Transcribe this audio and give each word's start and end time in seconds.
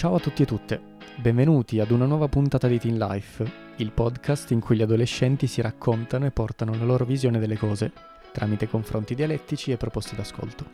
Ciao 0.00 0.14
a 0.14 0.18
tutti 0.18 0.40
e 0.40 0.46
tutte, 0.46 0.80
benvenuti 1.16 1.78
ad 1.78 1.90
una 1.90 2.06
nuova 2.06 2.26
puntata 2.26 2.66
di 2.66 2.78
Teen 2.78 2.96
Life, 2.96 3.44
il 3.76 3.92
podcast 3.92 4.50
in 4.50 4.60
cui 4.60 4.76
gli 4.76 4.80
adolescenti 4.80 5.46
si 5.46 5.60
raccontano 5.60 6.24
e 6.24 6.30
portano 6.30 6.74
la 6.74 6.86
loro 6.86 7.04
visione 7.04 7.38
delle 7.38 7.58
cose, 7.58 7.92
tramite 8.32 8.66
confronti 8.66 9.14
dialettici 9.14 9.72
e 9.72 9.76
proposte 9.76 10.16
d'ascolto. 10.16 10.64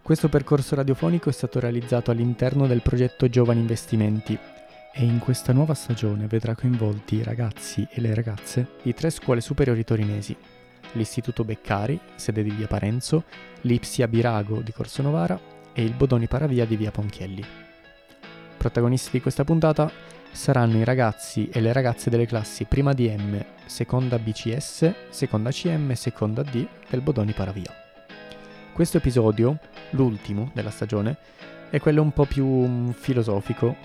Questo 0.00 0.30
percorso 0.30 0.74
radiofonico 0.76 1.28
è 1.28 1.32
stato 1.32 1.60
realizzato 1.60 2.10
all'interno 2.10 2.66
del 2.66 2.80
progetto 2.80 3.28
Giovani 3.28 3.60
Investimenti 3.60 4.38
e 4.94 5.04
in 5.04 5.18
questa 5.18 5.52
nuova 5.52 5.74
stagione 5.74 6.26
vedrà 6.26 6.54
coinvolti 6.54 7.16
i 7.16 7.22
ragazzi 7.22 7.86
e 7.90 8.00
le 8.00 8.14
ragazze 8.14 8.76
di 8.82 8.94
tre 8.94 9.10
scuole 9.10 9.42
superiori 9.42 9.84
torinesi, 9.84 10.34
l'Istituto 10.92 11.44
Beccari, 11.44 12.00
sede 12.14 12.42
di 12.42 12.50
via 12.52 12.66
Parenzo, 12.66 13.24
l'Ipsia 13.60 14.08
Birago 14.08 14.62
di 14.62 14.72
Corso 14.72 15.02
Novara 15.02 15.38
e 15.74 15.84
il 15.84 15.92
Bodoni 15.92 16.28
Paravia 16.28 16.64
di 16.64 16.76
via 16.76 16.90
Ponchielli. 16.90 17.67
Protagonisti 18.58 19.10
di 19.12 19.20
questa 19.20 19.44
puntata 19.44 19.88
saranno 20.32 20.78
i 20.78 20.84
ragazzi 20.84 21.48
e 21.48 21.60
le 21.60 21.72
ragazze 21.72 22.10
delle 22.10 22.26
classi 22.26 22.64
prima 22.64 22.92
DM, 22.92 23.40
seconda 23.66 24.18
BCS, 24.18 24.94
seconda 25.10 25.50
CM 25.50 25.92
e 25.92 25.94
seconda 25.94 26.42
D 26.42 26.66
del 26.90 27.00
Bodoni 27.00 27.32
Paravia. 27.32 27.72
Questo 28.72 28.96
episodio, 28.96 29.60
l'ultimo 29.90 30.50
della 30.54 30.70
stagione, 30.70 31.18
è 31.70 31.78
quello 31.78 32.02
un 32.02 32.10
po' 32.10 32.24
più 32.24 32.46
mm, 32.46 32.90
filosofico. 32.90 33.76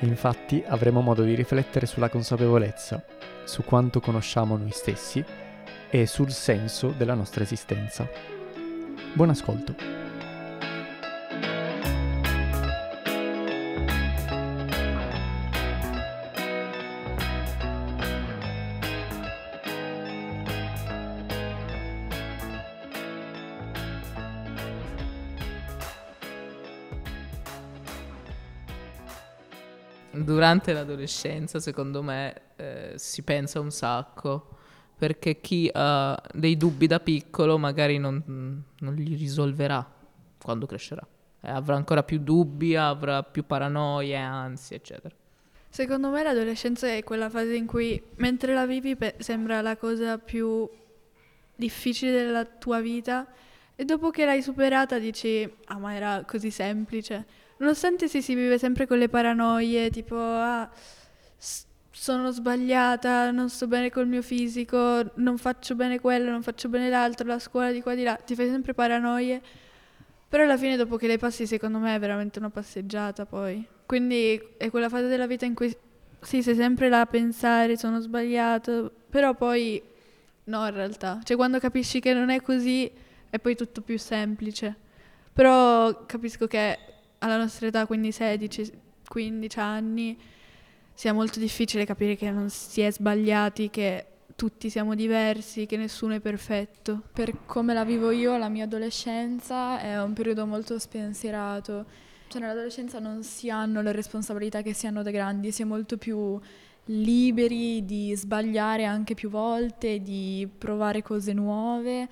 Infatti 0.00 0.62
avremo 0.64 1.00
modo 1.00 1.24
di 1.24 1.34
riflettere 1.34 1.86
sulla 1.86 2.08
consapevolezza, 2.08 3.04
su 3.42 3.64
quanto 3.64 3.98
conosciamo 3.98 4.56
noi 4.56 4.70
stessi 4.70 5.24
e 5.90 6.06
sul 6.06 6.30
senso 6.30 6.94
della 6.96 7.14
nostra 7.14 7.42
esistenza. 7.42 8.08
Buon 9.12 9.30
ascolto. 9.30 10.01
Durante 30.52 30.72
l'adolescenza, 30.72 31.60
secondo 31.60 32.02
me, 32.02 32.40
eh, 32.56 32.92
si 32.96 33.22
pensa 33.22 33.60
un 33.60 33.70
sacco. 33.70 34.58
Perché 34.98 35.40
chi 35.40 35.68
ha 35.72 36.20
dei 36.32 36.56
dubbi 36.56 36.86
da 36.86 37.00
piccolo 37.00 37.58
magari 37.58 37.98
non, 37.98 38.22
non 38.78 38.94
li 38.94 39.16
risolverà 39.16 39.84
quando 40.40 40.66
crescerà. 40.66 41.04
Eh, 41.40 41.50
avrà 41.50 41.74
ancora 41.74 42.04
più 42.04 42.18
dubbi, 42.18 42.76
avrà 42.76 43.24
più 43.24 43.44
paranoie, 43.44 44.14
ansie, 44.16 44.76
eccetera. 44.76 45.12
Secondo 45.68 46.10
me 46.10 46.22
l'adolescenza 46.22 46.86
è 46.86 47.02
quella 47.02 47.28
fase 47.30 47.56
in 47.56 47.66
cui 47.66 48.00
mentre 48.16 48.54
la 48.54 48.64
vivi 48.64 48.94
pe- 48.94 49.16
sembra 49.18 49.60
la 49.60 49.76
cosa 49.76 50.18
più 50.18 50.68
difficile 51.56 52.12
della 52.12 52.44
tua 52.44 52.80
vita 52.80 53.26
e 53.76 53.84
dopo 53.84 54.10
che 54.10 54.24
l'hai 54.24 54.42
superata 54.42 54.98
dici 54.98 55.48
ah 55.66 55.78
ma 55.78 55.94
era 55.94 56.24
così 56.26 56.50
semplice 56.50 57.26
Nonostante 57.62 58.08
sì, 58.08 58.22
si 58.22 58.34
vive 58.34 58.58
sempre 58.58 58.88
con 58.88 58.98
le 58.98 59.08
paranoie, 59.08 59.88
tipo, 59.88 60.16
ah, 60.18 60.68
s- 61.36 61.64
sono 61.92 62.32
sbagliata, 62.32 63.30
non 63.30 63.48
sto 63.48 63.68
bene 63.68 63.88
col 63.88 64.08
mio 64.08 64.20
fisico, 64.20 65.04
non 65.16 65.38
faccio 65.38 65.76
bene 65.76 66.00
quello, 66.00 66.28
non 66.30 66.42
faccio 66.42 66.68
bene 66.68 66.88
l'altro, 66.88 67.24
la 67.24 67.38
scuola 67.38 67.70
di 67.70 67.80
qua 67.80 67.94
di 67.94 68.02
là, 68.02 68.16
ti 68.16 68.34
fai 68.34 68.48
sempre 68.48 68.74
paranoie. 68.74 69.40
Però 70.28 70.44
alla 70.44 70.56
fine 70.56 70.76
dopo 70.76 70.96
che 70.96 71.06
le 71.06 71.18
passi, 71.18 71.46
secondo 71.46 71.78
me 71.78 71.94
è 71.94 71.98
veramente 71.98 72.38
una 72.38 72.50
passeggiata 72.50 73.26
poi. 73.26 73.64
Quindi 73.84 74.40
è 74.56 74.70
quella 74.70 74.88
fase 74.88 75.06
della 75.06 75.26
vita 75.26 75.44
in 75.44 75.54
cui 75.54 75.74
sì, 76.20 76.42
sei 76.42 76.54
sempre 76.54 76.88
là 76.88 77.00
a 77.02 77.06
pensare, 77.06 77.76
sono 77.76 78.00
sbagliato, 78.00 78.90
però 79.10 79.34
poi 79.34 79.82
no 80.44 80.66
in 80.66 80.74
realtà. 80.74 81.20
Cioè 81.22 81.36
quando 81.36 81.58
capisci 81.58 82.00
che 82.00 82.14
non 82.14 82.30
è 82.30 82.40
così 82.40 82.90
è 83.32 83.38
poi 83.38 83.56
tutto 83.56 83.80
più 83.80 83.98
semplice. 83.98 84.76
Però 85.32 86.04
capisco 86.04 86.46
che 86.46 86.78
alla 87.16 87.38
nostra 87.38 87.66
età, 87.66 87.86
quindi 87.86 88.10
16-15 88.10 89.58
anni, 89.58 90.18
sia 90.92 91.14
molto 91.14 91.38
difficile 91.38 91.86
capire 91.86 92.14
che 92.14 92.30
non 92.30 92.50
si 92.50 92.82
è 92.82 92.92
sbagliati, 92.92 93.70
che 93.70 94.06
tutti 94.36 94.68
siamo 94.68 94.94
diversi, 94.94 95.64
che 95.64 95.78
nessuno 95.78 96.12
è 96.12 96.20
perfetto. 96.20 97.04
Per 97.10 97.46
come 97.46 97.72
la 97.72 97.86
vivo 97.86 98.10
io, 98.10 98.36
la 98.36 98.50
mia 98.50 98.64
adolescenza 98.64 99.80
è 99.80 100.02
un 100.02 100.12
periodo 100.12 100.44
molto 100.44 100.78
spensierato. 100.78 101.86
Cioè 102.28 102.38
nell'adolescenza 102.38 102.98
non 102.98 103.22
si 103.22 103.48
hanno 103.48 103.80
le 103.80 103.92
responsabilità 103.92 104.60
che 104.60 104.74
si 104.74 104.86
hanno 104.86 105.02
da 105.02 105.10
grandi, 105.10 105.52
si 105.52 105.62
è 105.62 105.64
molto 105.64 105.96
più 105.96 106.38
liberi 106.86 107.86
di 107.86 108.14
sbagliare 108.14 108.84
anche 108.84 109.14
più 109.14 109.30
volte, 109.30 110.02
di 110.02 110.46
provare 110.58 111.00
cose 111.00 111.32
nuove 111.32 112.08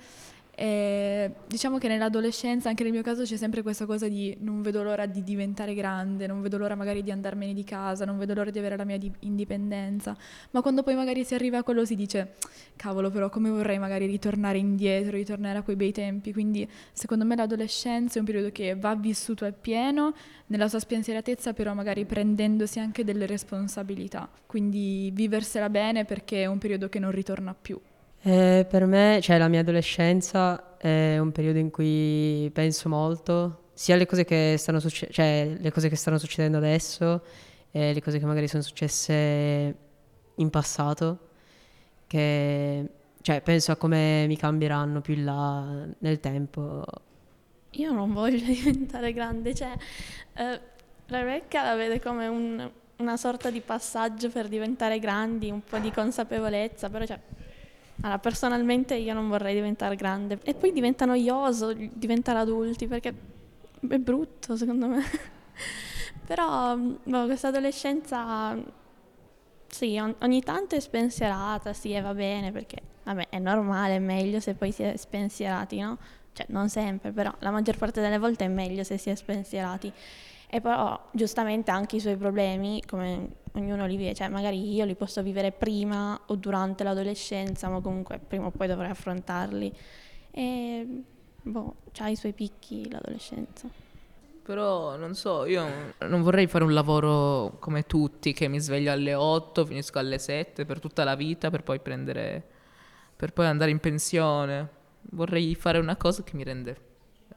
e 0.53 1.31
diciamo 1.47 1.77
che 1.77 1.87
nell'adolescenza, 1.87 2.69
anche 2.69 2.83
nel 2.83 2.91
mio 2.91 3.01
caso, 3.01 3.23
c'è 3.23 3.37
sempre 3.37 3.61
questa 3.61 3.85
cosa 3.85 4.07
di 4.07 4.35
non 4.41 4.61
vedo 4.61 4.83
l'ora 4.83 5.05
di 5.05 5.23
diventare 5.23 5.73
grande, 5.73 6.27
non 6.27 6.41
vedo 6.41 6.57
l'ora 6.57 6.75
magari 6.75 7.01
di 7.03 7.11
andarmene 7.11 7.53
di 7.53 7.63
casa, 7.63 8.05
non 8.05 8.17
vedo 8.17 8.33
l'ora 8.33 8.51
di 8.51 8.59
avere 8.59 8.75
la 8.75 8.83
mia 8.83 8.97
di- 8.97 9.11
indipendenza. 9.19 10.15
Ma 10.51 10.61
quando 10.61 10.83
poi 10.83 10.95
magari 10.95 11.23
si 11.23 11.33
arriva 11.33 11.59
a 11.59 11.63
quello 11.63 11.85
si 11.85 11.95
dice, 11.95 12.33
cavolo 12.75 13.09
però 13.09 13.29
come 13.29 13.49
vorrei 13.49 13.79
magari 13.79 14.05
ritornare 14.05 14.57
indietro, 14.57 15.15
ritornare 15.15 15.59
a 15.59 15.61
quei 15.61 15.75
bei 15.75 15.91
tempi. 15.91 16.33
Quindi 16.33 16.69
secondo 16.91 17.25
me 17.25 17.35
l'adolescenza 17.35 18.17
è 18.17 18.19
un 18.19 18.25
periodo 18.25 18.51
che 18.51 18.75
va 18.75 18.93
vissuto 18.95 19.45
appieno, 19.45 20.13
nella 20.47 20.67
sua 20.67 20.79
spensieratezza 20.79 21.53
però 21.53 21.73
magari 21.73 22.05
prendendosi 22.05 22.79
anche 22.79 23.03
delle 23.03 23.25
responsabilità. 23.25 24.29
Quindi 24.45 25.11
viversela 25.13 25.69
bene 25.69 26.05
perché 26.05 26.43
è 26.43 26.45
un 26.45 26.57
periodo 26.57 26.89
che 26.89 26.99
non 26.99 27.11
ritorna 27.11 27.55
più. 27.59 27.79
Eh, 28.23 28.67
per 28.69 28.85
me, 28.85 29.19
cioè 29.21 29.37
la 29.39 29.47
mia 29.47 29.61
adolescenza 29.61 30.77
è 30.77 31.17
un 31.17 31.31
periodo 31.31 31.57
in 31.57 31.71
cui 31.71 32.49
penso 32.53 32.87
molto, 32.87 33.69
sia 33.73 33.95
alle 33.95 34.05
cose 34.05 34.25
che 34.25 34.55
stanno, 34.57 34.79
succe- 34.79 35.09
cioè, 35.11 35.55
le 35.59 35.71
cose 35.71 35.89
che 35.89 35.95
stanno 35.95 36.19
succedendo 36.19 36.57
adesso 36.57 37.23
e 37.71 37.93
le 37.93 38.01
cose 38.01 38.19
che 38.19 38.25
magari 38.25 38.47
sono 38.47 38.61
successe 38.61 39.75
in 40.35 40.49
passato, 40.51 41.29
che 42.05 42.89
cioè, 43.21 43.41
penso 43.41 43.71
a 43.71 43.75
come 43.75 44.25
mi 44.27 44.37
cambieranno 44.37 45.01
più 45.01 45.15
in 45.15 45.25
là 45.25 45.85
nel 45.99 46.19
tempo. 46.19 46.83
Io 47.71 47.91
non 47.91 48.13
voglio 48.13 48.37
diventare 48.45 49.13
grande, 49.13 49.55
cioè 49.55 49.75
eh, 50.35 50.59
Rebecca 51.07 51.63
la 51.63 51.75
vede 51.75 51.99
come 51.99 52.27
un, 52.27 52.69
una 52.97 53.17
sorta 53.17 53.49
di 53.49 53.61
passaggio 53.61 54.29
per 54.29 54.47
diventare 54.47 54.99
grandi, 54.99 55.49
un 55.49 55.63
po' 55.63 55.77
di 55.79 55.91
consapevolezza, 55.91 56.89
però 56.89 57.05
cioè, 57.05 57.19
allora, 58.01 58.19
personalmente 58.19 58.95
io 58.95 59.13
non 59.13 59.27
vorrei 59.29 59.53
diventare 59.53 59.95
grande 59.95 60.39
e 60.43 60.53
poi 60.53 60.71
diventa 60.71 61.05
noioso 61.05 61.73
diventare 61.73 62.39
adulti 62.39 62.87
perché 62.87 63.13
è 63.87 63.97
brutto 63.97 64.55
secondo 64.55 64.87
me. 64.87 65.03
Però 66.25 66.75
boh, 66.77 67.25
questa 67.25 67.49
adolescenza 67.49 68.55
sì, 69.67 69.97
ogni 69.97 70.43
tanto 70.43 70.75
è 70.75 70.79
spensierata, 70.79 71.73
sì, 71.73 71.93
e 71.93 72.01
va 72.01 72.13
bene 72.13 72.51
perché 72.51 72.81
vabbè, 73.03 73.29
è 73.29 73.39
normale, 73.39 73.95
è 73.95 73.99
meglio 73.99 74.39
se 74.39 74.53
poi 74.53 74.71
si 74.71 74.83
è 74.83 74.97
spensierati, 74.97 75.79
no? 75.79 75.97
Cioè, 76.33 76.45
non 76.49 76.69
sempre, 76.69 77.11
però 77.11 77.33
la 77.39 77.51
maggior 77.51 77.77
parte 77.77 78.01
delle 78.01 78.17
volte 78.17 78.45
è 78.45 78.47
meglio 78.47 78.83
se 78.83 78.97
si 78.97 79.09
è 79.09 79.15
spensierati. 79.15 79.91
E 80.53 80.59
però 80.59 81.01
giustamente 81.13 81.71
anche 81.71 81.95
i 81.95 82.01
suoi 82.01 82.17
problemi, 82.17 82.83
come 82.85 83.35
ognuno 83.53 83.85
li 83.85 83.95
vive, 83.95 84.13
cioè 84.13 84.27
magari 84.27 84.73
io 84.73 84.83
li 84.83 84.95
posso 84.95 85.23
vivere 85.23 85.53
prima 85.53 86.19
o 86.25 86.35
durante 86.35 86.83
l'adolescenza, 86.83 87.69
ma 87.69 87.79
comunque 87.79 88.19
prima 88.19 88.47
o 88.47 88.51
poi 88.51 88.67
dovrei 88.67 88.89
affrontarli. 88.89 89.73
E 90.29 91.03
boh, 91.41 91.75
ha 91.99 92.09
i 92.09 92.17
suoi 92.17 92.33
picchi 92.33 92.91
l'adolescenza. 92.91 93.69
Però 94.43 94.97
non 94.97 95.15
so, 95.15 95.45
io 95.45 95.93
non 95.99 96.21
vorrei 96.21 96.47
fare 96.47 96.65
un 96.65 96.73
lavoro 96.73 97.55
come 97.59 97.83
tutti, 97.83 98.33
che 98.33 98.49
mi 98.49 98.59
sveglio 98.59 98.91
alle 98.91 99.13
8, 99.13 99.65
finisco 99.65 99.99
alle 99.99 100.19
7 100.19 100.65
per 100.65 100.81
tutta 100.81 101.05
la 101.05 101.15
vita, 101.15 101.49
per 101.49 101.63
poi 101.63 101.79
prendere, 101.79 102.45
per 103.15 103.31
poi 103.31 103.45
andare 103.45 103.71
in 103.71 103.79
pensione. 103.79 104.69
Vorrei 105.11 105.55
fare 105.55 105.77
una 105.77 105.95
cosa 105.95 106.23
che 106.23 106.35
mi 106.35 106.43
rende 106.43 106.75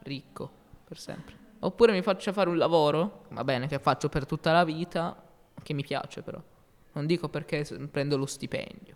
ricco 0.03 0.51
per 0.85 0.99
sempre. 0.99 1.43
Oppure 1.65 1.93
mi 1.93 2.03
faccio 2.03 2.33
fare 2.33 2.51
un 2.51 2.59
lavoro, 2.59 3.25
va 3.31 3.43
bene, 3.43 3.67
che 3.67 3.79
faccio 3.79 4.09
per 4.09 4.27
tutta 4.27 4.53
la 4.53 4.65
vita, 4.65 5.17
che 5.63 5.73
mi 5.73 5.83
piace 5.83 6.23
però. 6.23 6.41
Non 6.93 7.07
dico 7.07 7.29
perché 7.29 7.67
prendo 7.91 8.17
lo 8.17 8.27
stipendio. 8.27 8.95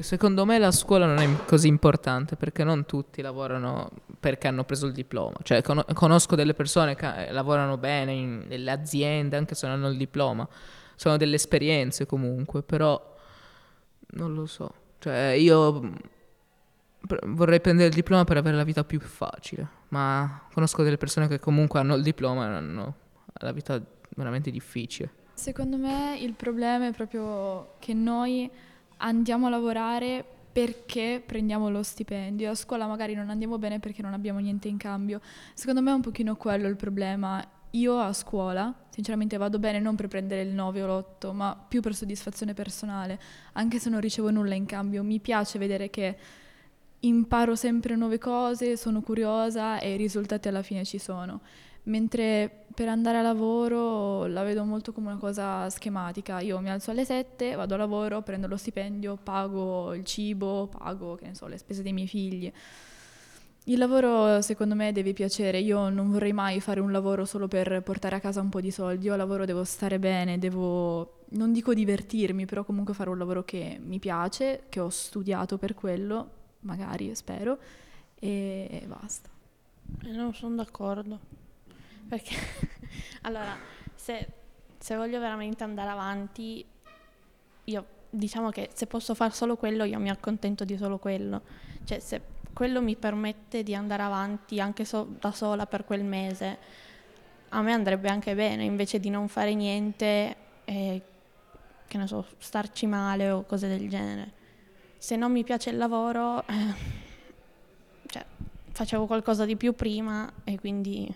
Secondo 0.00 0.44
me 0.44 0.58
la 0.58 0.70
scuola 0.70 1.06
non 1.06 1.18
è 1.18 1.44
così 1.44 1.66
importante 1.66 2.36
perché 2.36 2.62
non 2.62 2.86
tutti 2.86 3.20
lavorano 3.20 3.90
perché 4.20 4.46
hanno 4.46 4.62
preso 4.62 4.86
il 4.86 4.92
diploma. 4.92 5.34
Cioè, 5.42 5.60
con- 5.62 5.84
conosco 5.94 6.36
delle 6.36 6.54
persone 6.54 6.94
che 6.94 7.26
eh, 7.26 7.32
lavorano 7.32 7.76
bene 7.78 8.12
in, 8.12 8.44
nelle 8.46 8.70
aziende 8.70 9.36
anche 9.36 9.56
se 9.56 9.66
non 9.66 9.76
hanno 9.76 9.88
il 9.88 9.96
diploma. 9.96 10.46
Sono 10.94 11.16
delle 11.16 11.34
esperienze 11.34 12.06
comunque, 12.06 12.62
però 12.62 13.16
non 14.10 14.34
lo 14.34 14.46
so. 14.46 14.72
Cioè, 14.98 15.30
io 15.30 15.90
vorrei 17.26 17.60
prendere 17.60 17.88
il 17.88 17.94
diploma 17.94 18.24
per 18.24 18.36
avere 18.36 18.56
la 18.56 18.64
vita 18.64 18.84
più 18.84 19.00
facile, 19.00 19.66
ma 19.88 20.46
conosco 20.52 20.82
delle 20.82 20.98
persone 20.98 21.28
che 21.28 21.38
comunque 21.38 21.80
hanno 21.80 21.94
il 21.94 22.02
diploma 22.02 22.44
e 22.44 22.48
hanno 22.48 22.94
la 23.34 23.52
vita 23.52 23.80
veramente 24.16 24.50
difficile. 24.50 25.20
Secondo 25.34 25.76
me 25.76 26.18
il 26.20 26.34
problema 26.34 26.86
è 26.86 26.92
proprio 26.92 27.74
che 27.78 27.94
noi 27.94 28.50
andiamo 28.98 29.46
a 29.46 29.50
lavorare 29.50 30.24
perché 30.52 31.22
prendiamo 31.24 31.70
lo 31.70 31.82
stipendio. 31.82 32.50
A 32.50 32.54
scuola 32.54 32.86
magari 32.86 33.14
non 33.14 33.30
andiamo 33.30 33.58
bene 33.58 33.80
perché 33.80 34.02
non 34.02 34.12
abbiamo 34.12 34.38
niente 34.38 34.68
in 34.68 34.76
cambio. 34.76 35.20
Secondo 35.54 35.80
me 35.80 35.90
è 35.90 35.94
un 35.94 36.02
pochino 36.02 36.36
quello 36.36 36.68
il 36.68 36.76
problema. 36.76 37.44
Io 37.70 37.98
a 37.98 38.12
scuola, 38.12 38.72
sinceramente, 38.90 39.38
vado 39.38 39.58
bene 39.58 39.80
non 39.80 39.96
per 39.96 40.06
prendere 40.06 40.42
il 40.42 40.52
9 40.52 40.82
o 40.82 40.86
l'8, 40.86 41.32
ma 41.32 41.56
più 41.56 41.80
per 41.80 41.94
soddisfazione 41.94 42.52
personale, 42.52 43.18
anche 43.52 43.78
se 43.78 43.88
non 43.88 44.00
ricevo 44.00 44.30
nulla 44.30 44.54
in 44.54 44.66
cambio. 44.66 45.02
Mi 45.02 45.20
piace 45.20 45.58
vedere 45.58 45.88
che 45.88 46.16
imparo 47.02 47.54
sempre 47.56 47.96
nuove 47.96 48.18
cose, 48.18 48.76
sono 48.76 49.00
curiosa 49.00 49.78
e 49.78 49.94
i 49.94 49.96
risultati 49.96 50.48
alla 50.48 50.62
fine 50.62 50.84
ci 50.84 50.98
sono. 50.98 51.40
Mentre 51.84 52.66
per 52.74 52.88
andare 52.88 53.18
a 53.18 53.22
lavoro 53.22 54.26
la 54.26 54.44
vedo 54.44 54.64
molto 54.64 54.92
come 54.92 55.08
una 55.08 55.18
cosa 55.18 55.68
schematica. 55.68 56.40
Io 56.40 56.60
mi 56.60 56.70
alzo 56.70 56.90
alle 56.90 57.04
7, 57.04 57.54
vado 57.54 57.74
a 57.74 57.78
lavoro, 57.78 58.22
prendo 58.22 58.46
lo 58.46 58.56
stipendio, 58.56 59.18
pago 59.22 59.92
il 59.94 60.04
cibo, 60.04 60.68
pago, 60.68 61.18
so, 61.32 61.46
le 61.48 61.58
spese 61.58 61.82
dei 61.82 61.92
miei 61.92 62.06
figli. 62.06 62.52
Il 63.66 63.78
lavoro 63.78 64.40
secondo 64.42 64.74
me 64.74 64.90
deve 64.90 65.12
piacere, 65.12 65.58
io 65.58 65.88
non 65.88 66.10
vorrei 66.10 66.32
mai 66.32 66.60
fare 66.60 66.80
un 66.80 66.90
lavoro 66.90 67.24
solo 67.24 67.46
per 67.46 67.82
portare 67.82 68.16
a 68.16 68.20
casa 68.20 68.40
un 68.40 68.48
po' 68.48 68.60
di 68.60 68.72
soldi, 68.72 69.06
io 69.06 69.12
al 69.12 69.18
lavoro 69.18 69.44
devo 69.44 69.62
stare 69.62 70.00
bene, 70.00 70.38
devo, 70.38 71.20
non 71.30 71.52
dico 71.52 71.72
divertirmi, 71.72 72.44
però 72.44 72.64
comunque 72.64 72.92
fare 72.92 73.10
un 73.10 73.18
lavoro 73.18 73.44
che 73.44 73.78
mi 73.80 74.00
piace, 74.00 74.64
che 74.68 74.80
ho 74.80 74.88
studiato 74.88 75.58
per 75.58 75.74
quello, 75.74 76.41
magari, 76.62 77.14
spero, 77.14 77.58
e 78.18 78.84
basta. 78.86 79.28
Eh, 80.04 80.10
non 80.10 80.34
sono 80.34 80.56
d'accordo, 80.56 81.18
perché 82.08 82.34
allora, 83.22 83.56
se, 83.94 84.28
se 84.78 84.96
voglio 84.96 85.20
veramente 85.20 85.64
andare 85.64 85.90
avanti, 85.90 86.64
io 87.64 87.86
diciamo 88.10 88.50
che 88.50 88.70
se 88.74 88.86
posso 88.86 89.14
fare 89.14 89.32
solo 89.32 89.56
quello, 89.56 89.84
io 89.84 89.98
mi 89.98 90.10
accontento 90.10 90.64
di 90.64 90.76
solo 90.76 90.98
quello. 90.98 91.42
Cioè, 91.84 91.98
se 91.98 92.20
quello 92.52 92.82
mi 92.82 92.96
permette 92.96 93.62
di 93.62 93.74
andare 93.74 94.02
avanti 94.02 94.60
anche 94.60 94.84
so- 94.84 95.08
da 95.18 95.32
sola 95.32 95.66
per 95.66 95.84
quel 95.84 96.04
mese, 96.04 96.58
a 97.50 97.62
me 97.62 97.72
andrebbe 97.72 98.08
anche 98.08 98.34
bene, 98.34 98.64
invece 98.64 99.00
di 99.00 99.10
non 99.10 99.28
fare 99.28 99.54
niente 99.54 100.36
e, 100.64 101.02
che 101.86 101.98
ne 101.98 102.06
so, 102.06 102.26
starci 102.38 102.86
male 102.86 103.30
o 103.30 103.44
cose 103.44 103.68
del 103.68 103.88
genere. 103.88 104.40
Se 105.02 105.16
non 105.16 105.32
mi 105.32 105.42
piace 105.42 105.70
il 105.70 105.78
lavoro, 105.78 106.46
eh, 106.46 106.74
cioè, 108.06 108.24
facevo 108.70 109.06
qualcosa 109.06 109.44
di 109.44 109.56
più 109.56 109.72
prima 109.72 110.32
e 110.44 110.60
quindi 110.60 111.12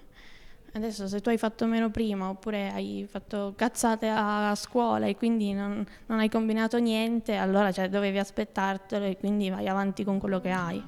adesso 0.73 1.07
se 1.07 1.21
tu 1.21 1.29
hai 1.29 1.39
fatto 1.39 1.67
meno 1.67 1.89
prima 1.89 2.29
oppure 2.29 2.73
hai 2.73 3.07
fatto 3.09 3.53
cazzate 3.55 4.09
a, 4.09 4.53
scuola 4.57 5.07
e 5.07 5.15
quindi 5.15 5.53
non, 5.53 5.87
non, 6.07 6.19
hai 6.19 6.29
combinato 6.29 6.79
niente, 6.79 7.37
allora 7.37 7.71
cioè, 7.71 7.89
dovevi 7.89 8.19
aspettartelo 8.19 9.05
e 9.05 9.17
quindi 9.19 9.51
vai 9.51 9.69
avanti 9.69 10.03
con 10.03 10.19
quello 10.19 10.41
che 10.41 10.51
hai. 10.51 10.83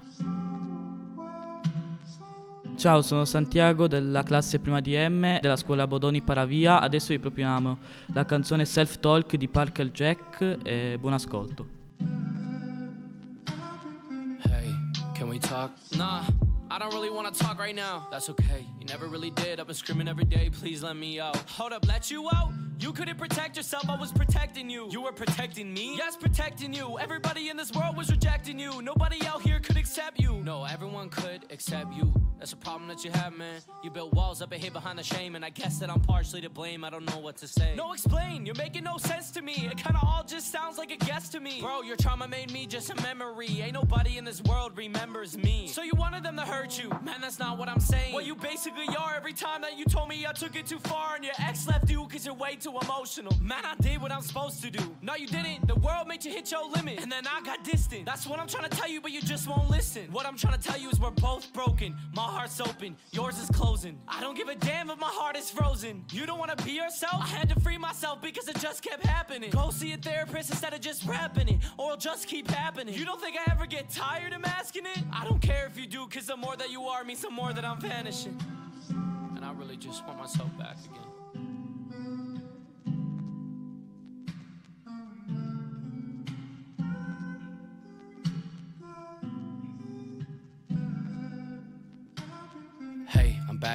Ciao, 2.75 3.03
sono 3.03 3.25
Santiago 3.25 3.87
della 3.87 4.25
classe 4.25 4.59
prima 4.59 4.81
di 4.81 4.97
M 4.97 5.39
della 5.39 5.55
scuola 5.55 5.87
Bodoni 5.87 6.21
Paravia. 6.21 6.81
Adesso 6.81 7.11
vi 7.11 7.21
proponiamo 7.21 7.79
la 8.07 8.25
canzone 8.25 8.65
Self 8.65 8.99
Talk 8.99 9.37
di 9.37 9.47
Parker 9.47 9.89
Jack 9.93 10.59
e 10.65 10.97
buon 10.99 11.13
ascolto. 11.13 11.77
Talk? 15.39 15.73
Nah. 15.97 16.25
I 16.71 16.79
don't 16.79 16.93
really 16.93 17.09
wanna 17.09 17.31
talk 17.31 17.59
right 17.59 17.75
now. 17.75 18.07
That's 18.11 18.29
okay. 18.29 18.67
You 18.79 18.87
never 18.87 19.07
really 19.07 19.31
did. 19.31 19.59
I've 19.59 19.67
been 19.67 19.75
screaming 19.75 20.07
every 20.07 20.25
day. 20.25 20.51
Please 20.51 20.83
let 20.83 20.97
me 20.97 21.19
out. 21.19 21.37
Hold 21.51 21.73
up, 21.73 21.87
let 21.89 22.11
you 22.11 22.29
out? 22.35 22.53
You 22.79 22.93
couldn't 22.93 23.17
protect 23.17 23.57
yourself. 23.57 23.89
I 23.89 23.97
was 23.97 24.13
protecting 24.13 24.69
you. 24.69 24.89
You 24.91 25.01
were 25.01 25.13
protecting 25.13 25.73
me? 25.73 25.97
Yes, 25.97 26.17
protecting 26.17 26.75
you. 26.75 26.99
Everybody 26.99 27.49
in 27.49 27.57
this 27.57 27.73
world 27.73 27.97
was 27.97 28.11
rejecting 28.11 28.59
you. 28.59 28.83
Nobody 28.83 29.25
out 29.27 29.43
here 29.43 29.61
could 29.61 29.77
accept 29.77 30.21
you. 30.21 30.43
No, 30.45 30.65
everyone 30.65 31.09
could 31.09 31.47
except 31.51 31.93
you. 31.95 32.13
That's 32.39 32.53
a 32.53 32.57
problem 32.57 32.89
that 32.89 33.05
you 33.05 33.11
have, 33.11 33.37
man. 33.37 33.61
You 33.83 33.91
built 33.91 34.13
walls 34.15 34.41
up 34.41 34.53
and 34.53 34.63
hid 34.63 34.73
behind 34.73 34.99
the 34.99 35.03
shame, 35.03 35.35
and 35.35 35.45
I 35.45 35.51
guess 35.51 35.79
that 35.81 35.91
I'm 35.91 36.01
partially 36.01 36.41
to 36.43 36.49
blame. 36.49 36.85
I 36.85 36.91
don't 36.91 37.05
know 37.05 37.19
what 37.19 37.37
to 37.39 37.49
say. 37.49 37.75
No, 37.77 37.93
explain. 37.93 38.47
You're 38.47 38.55
making 38.55 38.85
no 38.85 38.97
sense 38.97 39.33
to 39.33 39.43
me. 39.43 39.69
It 39.71 39.77
kinda 39.77 39.99
all 40.03 40.23
just 40.25 40.53
sounds 40.53 40.79
like 40.79 40.93
a 40.93 40.97
guess 40.97 41.29
to 41.31 41.41
me. 41.41 41.61
Bro, 41.61 41.83
your 41.83 41.97
trauma 41.97 42.29
made 42.29 42.53
me 42.53 42.67
just 42.67 42.91
a 42.91 42.95
memory. 43.03 43.61
Ain't 43.61 43.75
nobody 43.75 44.19
in 44.19 44.25
this 44.25 44.41
world 44.43 44.77
remembers 44.77 45.37
me. 45.37 45.67
So 45.67 45.83
you 45.83 45.95
wanted 45.97 46.23
them 46.23 46.37
to 46.37 46.43
hurt 46.43 46.79
you. 46.79 46.91
Man, 47.03 47.21
that's 47.21 47.41
not 47.41 47.59
what 47.59 47.69
I'm 47.69 47.81
saying. 47.81 48.15
What 48.15 48.25
you 48.25 48.37
basically 48.37 48.87
are 48.97 49.15
every 49.17 49.33
time 49.33 49.61
that 49.63 49.77
you 49.77 49.85
told 49.85 50.09
me 50.09 50.25
I 50.25 50.33
took 50.33 50.55
it 50.55 50.67
too 50.67 50.79
far, 50.79 51.17
and 51.17 51.25
your 51.25 51.35
ex 51.41 51.67
left 51.67 51.91
you 51.91 52.07
cause 52.07 52.25
you're 52.25 52.35
way 52.35 52.55
too 52.55 52.79
emotional. 52.83 53.37
Man, 53.43 53.65
I 53.65 53.75
did 53.81 54.01
what 54.01 54.13
I'm 54.13 54.23
supposed 54.23 54.63
to 54.63 54.71
do. 54.71 54.97
No, 55.03 55.17
you 55.17 55.27
didn't. 55.27 55.67
The 55.67 55.75
world 55.75 56.07
made 56.07 56.25
you 56.25 56.31
hit 56.33 56.51
your 56.53 56.69
limit, 56.71 57.01
and 57.03 57.11
then 57.11 57.27
I 57.27 57.41
got 57.43 57.65
distant. 57.65 58.07
That's 58.07 58.27
what 58.27 58.39
I'm 58.39 58.47
trying 58.47 58.69
to 58.69 58.77
tell 58.77 58.89
you, 58.89 59.01
but 59.01 59.11
you 59.11 59.21
just 59.23 59.49
won't 59.49 59.69
listen. 59.69 60.07
What 60.13 60.25
I'm 60.25 60.37
trying 60.37 60.59
to 60.59 60.69
tell 60.69 60.79
you 60.79 60.89
is 60.91 61.01
we're 61.01 61.11
both 61.11 61.53
broken. 61.53 61.97
My 62.15 62.28
heart's 62.29 62.61
open, 62.61 62.97
yours 63.13 63.39
is 63.39 63.49
closing. 63.51 63.99
I 64.07 64.21
don't 64.21 64.37
give 64.37 64.49
a 64.49 64.55
damn 64.55 64.91
if 64.91 64.99
my 64.99 65.11
heart 65.11 65.37
is 65.37 65.51
frozen. 65.51 66.05
You 66.11 66.27
don't 66.27 66.39
wanna 66.39 66.57
be 66.57 66.73
yourself? 66.73 67.15
I 67.23 67.27
had 67.27 67.49
to 67.51 67.61
free 67.61 67.79
myself 67.79 68.21
because 68.21 68.49
it 68.49 68.59
just 68.59 68.83
kept 68.83 69.05
happening. 69.05 69.51
Go 69.51 69.71
see 69.71 69.93
a 69.93 69.97
therapist 69.97 70.51
instead 70.51 70.75
of 70.75 70.81
just 70.81 71.05
rapping 71.07 71.49
it, 71.49 71.59
or 71.77 71.93
it'll 71.93 71.97
just 71.99 72.27
keep 72.27 72.49
happening. 72.49 72.95
You 72.95 73.05
don't 73.05 73.21
think 73.21 73.37
I 73.37 73.51
ever 73.51 73.67
get 73.67 73.91
tired 73.91 74.33
of 74.33 74.41
masking 74.41 74.87
it? 74.87 74.99
I 75.13 75.25
don't 75.25 75.41
care 75.41 75.67
if 75.67 75.79
you 75.79 75.87
do, 75.87 76.07
cause 76.07 76.27
the 76.27 76.37
more 76.37 76.57
that 76.57 76.71
you 76.71 76.83
are 76.83 77.05
means 77.05 77.23
the 77.23 77.31
more 77.31 77.53
that 77.53 77.65
I'm 77.65 77.81
vanishing. 77.81 78.39
And 79.37 79.45
I 79.45 79.53
really 79.53 79.77
just 79.77 80.07
want 80.07 80.19
myself 80.19 80.57
back 80.59 80.77
again. 80.85 81.18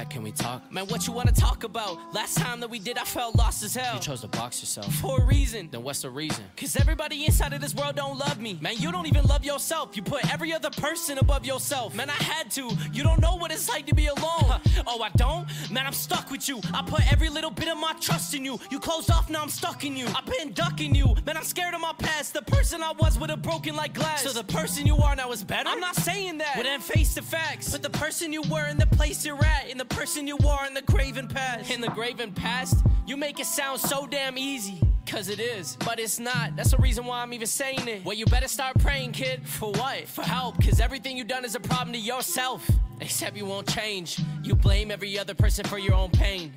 Back, 0.04 0.12
can 0.12 0.22
we 0.22 0.32
talk? 0.32 0.70
Man, 0.72 0.86
what 0.86 1.06
you 1.06 1.12
wanna 1.12 1.32
talk 1.32 1.64
about? 1.64 1.98
Last 2.12 2.36
time 2.36 2.60
that 2.60 2.68
we 2.68 2.78
did, 2.78 2.98
I 2.98 3.04
felt 3.04 3.36
lost 3.36 3.62
as 3.62 3.74
hell. 3.74 3.94
You 3.94 4.00
chose 4.00 4.20
to 4.20 4.28
box 4.28 4.60
yourself. 4.60 4.92
For 4.96 5.20
a 5.20 5.24
reason. 5.24 5.68
Then 5.70 5.82
what's 5.82 6.02
the 6.02 6.10
reason? 6.10 6.44
Cause 6.56 6.76
everybody 6.76 7.24
inside 7.26 7.52
of 7.52 7.60
this 7.60 7.74
world 7.74 7.96
don't 7.96 8.18
love 8.18 8.40
me. 8.40 8.58
Man, 8.60 8.74
you 8.76 8.92
don't 8.92 9.06
even 9.06 9.24
love 9.24 9.44
yourself. 9.44 9.96
You 9.96 10.02
put 10.02 10.30
every 10.32 10.52
other 10.52 10.70
person 10.70 11.18
above 11.18 11.44
yourself. 11.46 11.94
Man, 11.94 12.10
I 12.10 12.22
had 12.22 12.50
to. 12.52 12.70
You 12.92 13.02
don't 13.02 13.20
know 13.20 13.36
what 13.36 13.50
it's 13.50 13.68
like 13.68 13.86
to 13.86 13.94
be 13.94 14.06
alone. 14.06 14.60
oh, 14.86 15.02
I 15.02 15.10
don't? 15.16 15.46
Man, 15.70 15.86
I'm 15.86 15.92
stuck 15.92 16.30
with 16.30 16.48
you. 16.48 16.60
I 16.72 16.82
put 16.82 17.10
every 17.12 17.28
little 17.28 17.50
bit 17.50 17.68
of 17.68 17.78
my 17.78 17.94
trust 18.00 18.34
in 18.34 18.44
you. 18.44 18.58
You 18.70 18.78
closed 18.78 19.10
off, 19.10 19.30
now 19.30 19.42
I'm 19.42 19.48
stuck 19.48 19.84
in 19.84 19.96
you. 19.96 20.06
I've 20.08 20.26
been 20.26 20.52
ducking 20.52 20.94
you. 20.94 21.14
Man, 21.26 21.36
I'm 21.36 21.44
scared 21.44 21.74
of 21.74 21.80
my 21.80 21.94
past. 21.98 22.34
The 22.34 22.42
person 22.42 22.82
I 22.82 22.92
was 22.92 23.18
would 23.18 23.30
have 23.30 23.42
broken 23.42 23.76
like 23.76 23.94
glass. 23.94 24.22
So 24.22 24.30
the 24.30 24.44
person 24.44 24.86
you 24.86 24.96
are 24.98 25.16
now 25.16 25.32
is 25.32 25.42
better? 25.42 25.68
I'm 25.68 25.80
not 25.80 25.96
saying 25.96 26.38
that. 26.38 26.56
Well, 26.56 26.64
then 26.64 26.80
face 26.80 27.14
the 27.14 27.22
facts. 27.22 27.70
But 27.70 27.82
the 27.82 27.90
person 27.90 28.32
you 28.32 28.42
were 28.42 28.66
in 28.68 28.76
the 28.76 28.86
place 28.86 29.24
you're 29.24 29.42
at, 29.44 29.70
and 29.70 29.80
the 29.80 29.93
person 29.94 30.26
you 30.26 30.36
are 30.46 30.66
in 30.66 30.74
the 30.74 30.82
graven 30.82 31.28
past. 31.28 31.70
In 31.70 31.80
the 31.80 31.88
graven 31.88 32.32
past? 32.32 32.84
You 33.06 33.16
make 33.16 33.38
it 33.38 33.46
sound 33.46 33.80
so 33.80 34.06
damn 34.06 34.36
easy. 34.36 34.80
Cause 35.06 35.28
it 35.28 35.38
is, 35.38 35.76
but 35.84 36.00
it's 36.00 36.18
not. 36.18 36.56
That's 36.56 36.70
the 36.70 36.78
reason 36.78 37.04
why 37.04 37.20
I'm 37.20 37.32
even 37.32 37.46
saying 37.46 37.86
it. 37.86 38.04
Well, 38.04 38.16
you 38.16 38.24
better 38.26 38.48
start 38.48 38.78
praying, 38.78 39.12
kid. 39.12 39.46
For 39.46 39.70
what? 39.70 40.08
For 40.08 40.22
help. 40.22 40.62
Cause 40.64 40.80
everything 40.80 41.16
you've 41.16 41.28
done 41.28 41.44
is 41.44 41.54
a 41.54 41.60
problem 41.60 41.92
to 41.92 41.98
yourself. 41.98 42.68
Except 43.00 43.36
you 43.36 43.44
won't 43.44 43.68
change. 43.68 44.18
You 44.42 44.54
blame 44.54 44.90
every 44.90 45.18
other 45.18 45.34
person 45.34 45.64
for 45.66 45.78
your 45.78 45.94
own 45.94 46.10
pain. 46.10 46.52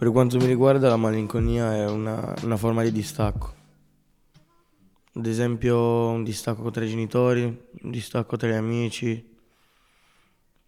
Per 0.00 0.10
quanto 0.12 0.38
mi 0.38 0.46
riguarda 0.46 0.88
la 0.88 0.96
malinconia 0.96 1.76
è 1.76 1.86
una, 1.86 2.34
una 2.42 2.56
forma 2.56 2.82
di 2.82 2.90
distacco. 2.90 3.54
Ad 5.12 5.26
esempio 5.26 6.08
un 6.08 6.24
distacco 6.24 6.70
tra 6.70 6.82
i 6.82 6.88
genitori, 6.88 7.42
un 7.42 7.90
distacco 7.90 8.38
tra 8.38 8.48
gli 8.48 8.54
amici, 8.54 9.36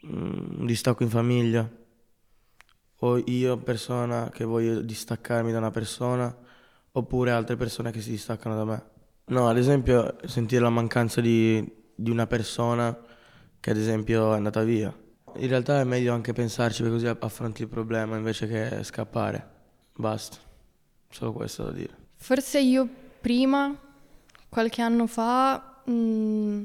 mm, 0.07 0.59
un 0.59 0.67
distacco 0.67 1.03
in 1.03 1.09
famiglia. 1.09 1.67
O 2.97 3.23
io 3.25 3.57
persona 3.57 4.29
che 4.29 4.45
voglio 4.45 4.83
distaccarmi 4.83 5.51
da 5.51 5.57
una 5.57 5.71
persona, 5.71 6.37
oppure 6.93 7.31
altre 7.31 7.57
persone 7.57 7.91
che 7.91 8.03
si 8.03 8.11
distaccano 8.11 8.55
da 8.55 8.65
me. 8.67 8.85
No, 9.29 9.49
ad 9.49 9.57
esempio 9.57 10.15
sentire 10.27 10.61
la 10.61 10.69
mancanza 10.69 11.23
di, 11.23 11.67
di 11.95 12.11
una 12.11 12.27
persona 12.27 12.95
che 13.59 13.71
ad 13.71 13.79
esempio 13.79 14.35
è 14.35 14.37
andata 14.37 14.63
via. 14.63 14.95
In 15.37 15.49
realtà 15.49 15.81
è 15.81 15.85
meglio 15.85 16.13
anche 16.15 16.33
pensarci 16.33 16.83
perché 16.83 16.97
così 16.97 17.07
affronti 17.07 17.63
il 17.63 17.69
problema 17.69 18.17
invece 18.17 18.47
che 18.47 18.85
scappare. 18.85 19.49
Basta. 19.95 20.37
Solo 21.09 21.33
questo 21.33 21.65
da 21.65 21.73
dire. 21.73 21.97
Forse 22.17 22.61
io 22.61 22.89
prima, 23.21 23.77
qualche 24.49 24.83
anno 24.83 25.07
fa, 25.07 25.83
mh, 25.85 26.63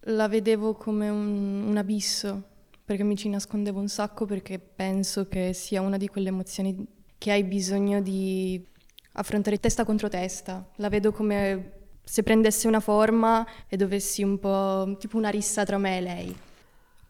la 0.00 0.28
vedevo 0.28 0.74
come 0.74 1.08
un, 1.08 1.64
un 1.66 1.76
abisso, 1.76 2.42
perché 2.84 3.02
mi 3.02 3.16
ci 3.16 3.28
nascondevo 3.28 3.80
un 3.80 3.88
sacco 3.88 4.24
perché 4.26 4.58
penso 4.58 5.26
che 5.28 5.52
sia 5.52 5.80
una 5.80 5.96
di 5.96 6.08
quelle 6.08 6.28
emozioni 6.28 6.86
che 7.18 7.32
hai 7.32 7.44
bisogno 7.44 8.00
di 8.00 8.64
affrontare 9.12 9.58
testa 9.58 9.84
contro 9.84 10.08
testa. 10.08 10.68
La 10.76 10.88
vedo 10.88 11.12
come 11.12 11.72
se 12.04 12.22
prendesse 12.22 12.68
una 12.68 12.80
forma 12.80 13.44
e 13.66 13.76
dovessi 13.76 14.22
un 14.22 14.38
po' 14.38 14.96
tipo 14.98 15.16
una 15.16 15.30
rissa 15.30 15.64
tra 15.64 15.78
me 15.78 15.98
e 15.98 16.00
lei. 16.00 16.36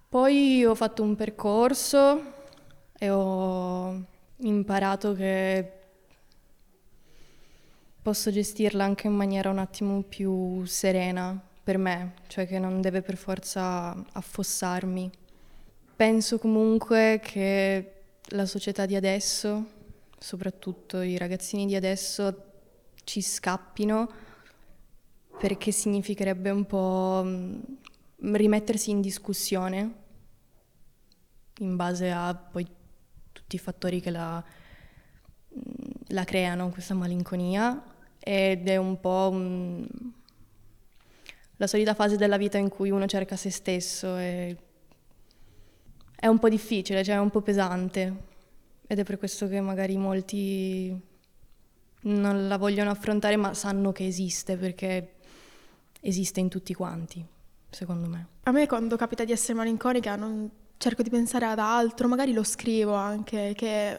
Poi 0.09 0.65
ho 0.65 0.75
fatto 0.75 1.03
un 1.03 1.17
percorso 1.17 2.33
e 2.97 3.11
ho 3.11 4.05
imparato 4.37 5.15
che 5.15 5.73
posso 8.01 8.31
gestirla 8.31 8.85
anche 8.85 9.09
in 9.09 9.15
maniera 9.15 9.51
un 9.51 9.59
attimo 9.59 10.03
più 10.03 10.65
serena 10.65 11.39
per 11.63 11.77
me, 11.77 12.15
cioè 12.29 12.47
che 12.47 12.61
non 12.61 12.81
deve 12.81 13.03
per 13.03 13.17
forza 13.17 13.97
affossarmi. 14.13 15.11
Penso 15.97 16.39
comunque 16.39 17.21
che 17.21 17.93
la 18.29 18.47
società 18.47 18.87
di 18.87 18.95
adesso, 18.95 19.65
soprattutto 20.19 21.01
i 21.01 21.19
ragazzini 21.19 21.67
di 21.67 21.75
adesso, 21.75 22.45
ci 23.03 23.21
scappino 23.21 24.09
perché 25.39 25.73
significherebbe 25.73 26.51
un 26.51 26.65
po' 26.65 27.23
mm, 27.25 27.61
rimettersi 28.21 28.91
in 28.91 29.01
discussione 29.01 30.05
in 31.59 31.77
base 31.77 32.11
a 32.11 32.35
poi 32.35 32.67
tutti 33.33 33.57
i 33.57 33.59
fattori 33.59 34.01
che 34.01 34.11
la, 34.11 34.43
mm, 35.55 35.61
la 36.09 36.25
creano, 36.25 36.71
questa 36.71 36.95
malinconia, 36.95 37.83
ed 38.19 38.69
è 38.69 38.77
un 38.77 39.01
po' 39.01 39.29
un, 39.33 39.87
la 41.57 41.67
solita 41.67 41.95
fase 41.95 42.17
della 42.17 42.37
vita 42.37 42.59
in 42.59 42.69
cui 42.69 42.91
uno 42.91 43.07
cerca 43.07 43.37
se 43.37 43.51
stesso 43.51 44.17
e 44.17 44.57
è 46.17 46.27
un 46.27 46.39
po' 46.39 46.49
difficile, 46.49 47.05
cioè 47.05 47.17
è 47.17 47.21
un 47.21 47.31
po' 47.31 47.43
pesante 47.43 48.25
ed 48.87 48.99
è 48.99 49.05
per 49.05 49.19
questo 49.19 49.49
che 49.49 49.61
magari 49.61 49.97
molti 49.97 51.15
non 52.03 52.49
la 52.49 52.57
vogliono 52.57 52.91
affrontare 52.91 53.37
ma 53.37 53.53
sanno 53.53 53.93
che 53.93 54.07
esiste 54.07 54.57
perché 54.57 55.15
esiste 56.01 56.41
in 56.41 56.49
tutti 56.49 56.73
quanti, 56.73 57.25
secondo 57.77 58.09
me. 58.09 58.29
A 58.45 58.53
me 58.53 58.67
quando 58.67 58.97
capita 58.97 59.25
di 59.25 59.33
essere 59.33 59.53
malinconica 59.53 60.17
non 60.17 60.51
cerco 60.79 61.03
di 61.03 61.11
pensare 61.11 61.45
ad 61.45 61.59
altro, 61.59 62.09
magari 62.09 62.33
lo 62.33 62.43
scrivo 62.43 62.95
anche 62.95 63.53
che 63.55 63.99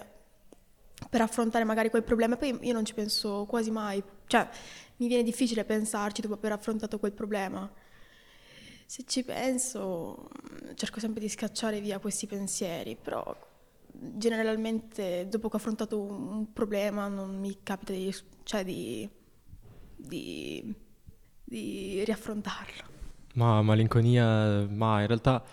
per 1.10 1.22
affrontare 1.22 1.64
magari 1.64 1.92
quel 1.92 2.04
problema, 2.04 2.38
poi 2.38 2.58
io 2.62 2.74
non 2.74 2.84
ci 2.86 2.96
penso 2.96 3.46
quasi 3.48 3.70
mai, 3.70 4.04
cioè 4.26 4.50
mi 4.98 5.08
viene 5.08 5.22
difficile 5.22 5.64
pensarci 5.64 6.22
dopo 6.22 6.34
aver 6.34 6.54
affrontato 6.54 6.98
quel 6.98 7.14
problema. 7.14 7.72
Se 8.88 9.04
ci 9.06 9.24
penso, 9.24 10.30
cerco 10.74 11.00
sempre 11.00 11.22
di 11.22 11.30
scacciare 11.30 11.80
via 11.80 12.00
questi 12.00 12.26
pensieri, 12.26 12.96
però 12.96 13.36
generalmente 13.92 15.28
dopo 15.30 15.50
che 15.50 15.56
ho 15.56 15.60
affrontato 15.60 16.02
un 16.02 16.52
problema 16.52 17.08
non 17.08 17.38
mi 17.38 17.60
capita 17.62 17.92
di, 17.92 18.16
cioè 18.44 18.64
di, 18.64 19.08
di, 19.96 20.74
di 21.44 22.04
riaffrontarlo. 22.06 22.97
Ma 23.38 23.62
malinconia, 23.62 24.66
ma 24.68 25.02
in 25.02 25.08
realtà 25.08 25.44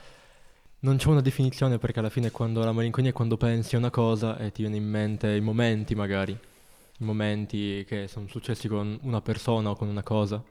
non 0.80 0.96
c'è 0.96 1.08
una 1.08 1.20
definizione 1.20 1.76
perché 1.78 1.98
alla 1.98 2.08
fine 2.08 2.30
quando 2.30 2.64
la 2.64 2.72
malinconia 2.72 3.10
è 3.10 3.12
quando 3.12 3.36
pensi 3.36 3.74
a 3.74 3.78
una 3.78 3.90
cosa 3.90 4.38
e 4.38 4.52
ti 4.52 4.62
viene 4.62 4.76
in 4.78 4.88
mente 4.88 5.34
i 5.34 5.40
momenti 5.40 5.94
magari, 5.94 6.32
i 6.32 7.04
momenti 7.04 7.84
che 7.86 8.08
sono 8.08 8.26
successi 8.26 8.68
con 8.68 8.98
una 9.02 9.20
persona 9.20 9.70
o 9.70 9.76
con 9.76 9.88
una 9.88 10.02
cosa. 10.02 10.42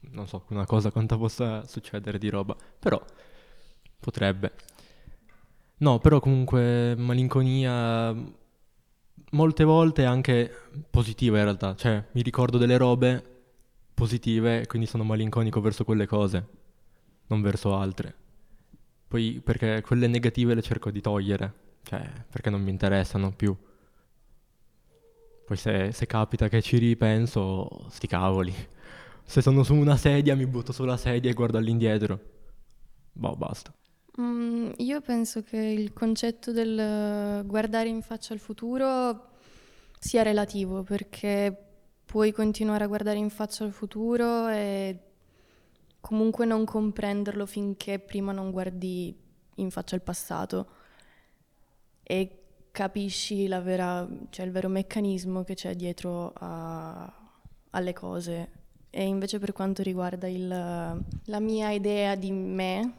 Non 0.00 0.26
so, 0.26 0.44
una 0.48 0.66
cosa 0.66 0.90
quanto 0.90 1.16
possa 1.16 1.64
succedere 1.64 2.18
di 2.18 2.28
roba, 2.28 2.56
però 2.78 3.00
potrebbe. 4.00 4.52
No, 5.78 6.00
però 6.00 6.18
comunque 6.18 6.96
malinconia 6.96 8.14
molte 9.30 9.64
volte 9.64 10.04
anche 10.04 10.52
positiva 10.90 11.38
in 11.38 11.44
realtà, 11.44 11.76
cioè 11.76 12.04
mi 12.12 12.22
ricordo 12.22 12.58
delle 12.58 12.76
robe 12.76 13.37
positive 13.98 14.64
quindi 14.68 14.86
sono 14.86 15.02
malinconico 15.02 15.60
verso 15.60 15.84
quelle 15.84 16.06
cose, 16.06 16.46
non 17.26 17.42
verso 17.42 17.74
altre. 17.74 18.14
Poi 19.08 19.40
perché 19.42 19.82
quelle 19.84 20.06
negative 20.06 20.54
le 20.54 20.62
cerco 20.62 20.92
di 20.92 21.00
togliere, 21.00 21.52
cioè 21.82 22.08
perché 22.30 22.48
non 22.48 22.62
mi 22.62 22.70
interessano 22.70 23.32
più. 23.32 23.56
Poi 25.44 25.56
se, 25.56 25.90
se 25.92 26.06
capita 26.06 26.48
che 26.48 26.62
ci 26.62 26.78
ripenso, 26.78 27.86
sti 27.90 28.06
cavoli. 28.06 28.54
Se 29.24 29.42
sono 29.42 29.62
su 29.62 29.74
una 29.74 29.96
sedia 29.96 30.36
mi 30.36 30.46
butto 30.46 30.72
sulla 30.72 30.96
sedia 30.96 31.30
e 31.30 31.34
guardo 31.34 31.58
all'indietro. 31.58 32.20
Boh, 33.12 33.34
basta. 33.34 33.74
Mm, 34.20 34.70
io 34.76 35.00
penso 35.00 35.42
che 35.42 35.56
il 35.56 35.92
concetto 35.92 36.52
del 36.52 37.44
guardare 37.44 37.88
in 37.88 38.02
faccia 38.02 38.32
al 38.32 38.38
futuro 38.38 39.30
sia 39.98 40.22
relativo 40.22 40.82
perché 40.82 41.67
puoi 42.08 42.32
continuare 42.32 42.84
a 42.84 42.86
guardare 42.86 43.18
in 43.18 43.28
faccia 43.28 43.64
al 43.64 43.72
futuro 43.72 44.48
e 44.48 44.98
comunque 46.00 46.46
non 46.46 46.64
comprenderlo 46.64 47.44
finché 47.44 47.98
prima 47.98 48.32
non 48.32 48.50
guardi 48.50 49.14
in 49.56 49.70
faccia 49.70 49.94
al 49.94 50.00
passato 50.00 50.68
e 52.02 52.44
capisci 52.70 53.46
vera, 53.46 54.08
cioè 54.30 54.46
il 54.46 54.52
vero 54.52 54.70
meccanismo 54.70 55.44
che 55.44 55.52
c'è 55.52 55.74
dietro 55.74 56.32
a, 56.34 57.12
alle 57.70 57.92
cose. 57.92 58.52
E 58.88 59.04
invece 59.04 59.38
per 59.38 59.52
quanto 59.52 59.82
riguarda 59.82 60.26
il, 60.28 60.48
la 60.48 61.40
mia 61.40 61.70
idea 61.72 62.14
di 62.14 62.32
me 62.32 62.92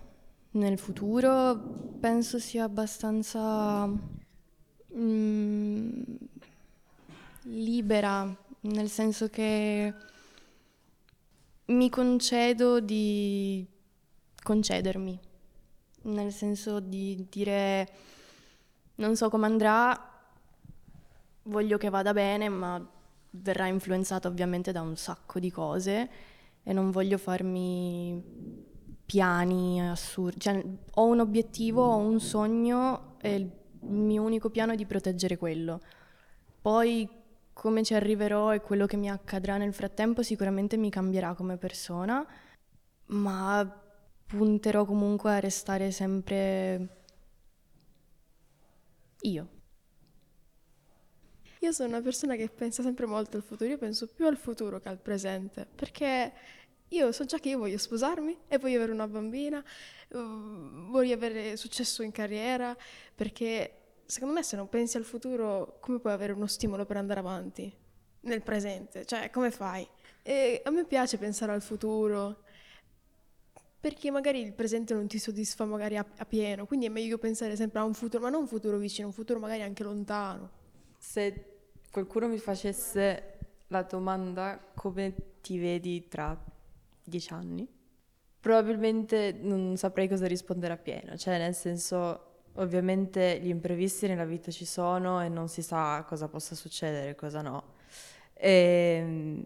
nel 0.51 0.77
futuro, 0.77 1.57
penso 1.99 2.37
sia 2.37 2.63
abbastanza 2.65 3.89
mm, 4.95 6.01
libera, 7.45 8.47
nel 8.61 8.89
senso 8.89 9.29
che 9.29 9.93
mi 11.65 11.89
concedo 11.89 12.79
di 12.79 13.65
concedermi, 14.41 15.19
nel 16.03 16.31
senso 16.31 16.79
di 16.79 17.27
dire 17.29 17.87
non 18.95 19.15
so 19.15 19.29
come 19.29 19.45
andrà, 19.45 20.09
voglio 21.43 21.77
che 21.77 21.89
vada 21.89 22.13
bene, 22.13 22.49
ma 22.49 22.85
verrà 23.31 23.67
influenzata 23.67 24.27
ovviamente 24.27 24.71
da 24.71 24.81
un 24.81 24.95
sacco 24.97 25.39
di 25.39 25.51
cose 25.51 26.09
e 26.63 26.73
non 26.73 26.91
voglio 26.91 27.17
farmi 27.17 28.21
piani 29.05 29.87
assurdi. 29.87 30.39
Cioè, 30.39 30.65
ho 30.95 31.05
un 31.05 31.19
obiettivo, 31.19 31.83
ho 31.83 31.97
un 31.97 32.19
sogno 32.19 33.15
e 33.21 33.35
il 33.35 33.51
mio 33.81 34.23
unico 34.23 34.49
piano 34.49 34.73
è 34.73 34.75
di 34.75 34.85
proteggere 34.85 35.37
quello. 35.37 35.81
Poi 36.61 37.07
come 37.59 37.83
ci 37.83 37.93
arriverò 37.93 38.53
e 38.53 38.61
quello 38.61 38.85
che 38.85 38.95
mi 38.95 39.09
accadrà 39.09 39.57
nel 39.57 39.73
frattempo 39.73 40.23
sicuramente 40.23 40.77
mi 40.77 40.89
cambierà 40.89 41.33
come 41.33 41.57
persona, 41.57 42.25
ma 43.07 43.83
punterò 44.25 44.85
comunque 44.85 45.33
a 45.33 45.39
restare 45.41 45.91
sempre 45.91 47.03
io. 49.23 49.49
Io 51.59 51.71
sono 51.73 51.89
una 51.89 52.01
persona 52.01 52.37
che 52.37 52.47
pensa 52.47 52.81
sempre 52.81 53.05
molto 53.05 53.35
al 53.35 53.43
futuro, 53.43 53.69
io 53.69 53.77
penso 53.77 54.07
più 54.07 54.25
al 54.25 54.37
futuro 54.37 54.79
che 54.79 54.87
al 54.87 55.01
presente, 55.01 55.67
perché 55.75 56.31
io 56.87 57.11
so 57.11 57.25
già 57.25 57.39
che 57.39 57.49
io 57.49 57.57
voglio 57.57 57.77
sposarmi 57.77 58.37
e 58.47 58.57
voglio 58.57 58.77
avere 58.77 58.93
una 58.93 59.07
bambina, 59.09 59.61
voglio 60.11 61.13
avere 61.13 61.57
successo 61.57 62.03
in 62.03 62.11
carriera, 62.11 62.73
perché 63.13 63.88
secondo 64.09 64.33
me 64.33 64.41
se 64.41 64.55
non 64.55 64.67
pensi 64.69 64.97
al 64.97 65.03
futuro, 65.03 65.77
come 65.79 65.99
puoi 65.99 66.13
avere 66.13 66.33
uno 66.33 66.47
stimolo 66.47 66.83
per 66.83 66.97
andare 66.97 67.19
avanti 67.19 67.71
nel 68.21 68.41
presente? 68.41 69.05
Cioè, 69.05 69.29
come 69.29 69.51
fai? 69.51 69.87
E 70.23 70.61
a 70.65 70.71
me 70.71 70.83
piace 70.85 71.19
pensare 71.19 71.51
al 71.51 71.61
futuro, 71.61 72.41
perché 73.79 74.09
magari 74.09 74.41
il 74.41 74.53
presente 74.53 74.95
non 74.95 75.05
ti 75.05 75.19
soddisfa 75.19 75.63
magari 75.65 75.95
a, 75.95 76.05
a 76.17 76.25
pieno, 76.25 76.65
quindi 76.65 76.87
è 76.87 76.89
meglio 76.89 77.19
pensare 77.19 77.55
sempre 77.55 77.81
a 77.81 77.83
un 77.83 77.93
futuro, 77.93 78.23
ma 78.23 78.29
non 78.29 78.41
un 78.41 78.47
futuro 78.47 78.77
vicino, 78.77 79.07
un 79.07 79.13
futuro 79.13 79.39
magari 79.39 79.61
anche 79.61 79.83
lontano. 79.83 80.49
Se 80.97 81.59
qualcuno 81.91 82.27
mi 82.27 82.39
facesse 82.39 83.37
la 83.67 83.83
domanda 83.83 84.59
come 84.73 85.13
ti 85.41 85.59
vedi 85.59 86.07
tra 86.07 86.35
dieci 87.03 87.31
anni, 87.31 87.67
probabilmente 88.39 89.37
non 89.39 89.77
saprei 89.77 90.07
cosa 90.07 90.25
rispondere 90.25 90.73
appieno, 90.73 91.15
cioè 91.15 91.37
nel 91.37 91.53
senso 91.53 92.23
Ovviamente 92.59 93.39
gli 93.41 93.47
imprevisti 93.47 94.07
nella 94.07 94.25
vita 94.25 94.51
ci 94.51 94.65
sono 94.65 95.21
e 95.21 95.29
non 95.29 95.47
si 95.47 95.61
sa 95.61 96.03
cosa 96.05 96.27
possa 96.27 96.55
succedere 96.55 97.15
cosa 97.15 97.41
no. 97.41 97.75
E, 98.33 98.97
ehm, 98.99 99.45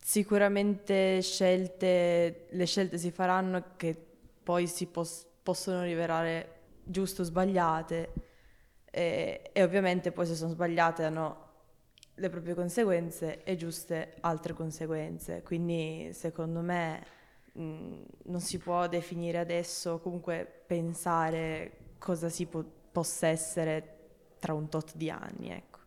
sicuramente 0.00 1.20
scelte, 1.20 2.46
le 2.48 2.64
scelte 2.64 2.96
si 2.96 3.10
faranno 3.10 3.76
che 3.76 3.94
poi 4.42 4.66
si 4.66 4.86
pos- 4.86 5.26
possono 5.42 5.82
rivelare 5.82 6.58
giuste 6.84 7.20
o 7.20 7.24
sbagliate 7.24 8.12
e, 8.90 9.50
e 9.52 9.62
ovviamente 9.62 10.10
poi 10.10 10.26
se 10.26 10.34
sono 10.34 10.50
sbagliate 10.52 11.04
hanno 11.04 11.48
le 12.14 12.28
proprie 12.30 12.54
conseguenze 12.54 13.42
e 13.44 13.56
giuste 13.56 14.16
altre 14.20 14.54
conseguenze. 14.54 15.42
Quindi 15.42 16.10
secondo 16.12 16.60
me 16.60 17.18
non 17.52 18.40
si 18.40 18.58
può 18.58 18.86
definire 18.88 19.38
adesso, 19.38 19.98
comunque 19.98 20.62
pensare 20.66 21.79
cosa 22.00 22.28
si 22.28 22.46
po- 22.46 22.64
possa 22.90 23.28
essere 23.28 23.98
tra 24.40 24.54
un 24.54 24.68
tot 24.68 24.96
di 24.96 25.08
anni, 25.10 25.50
ecco. 25.50 25.78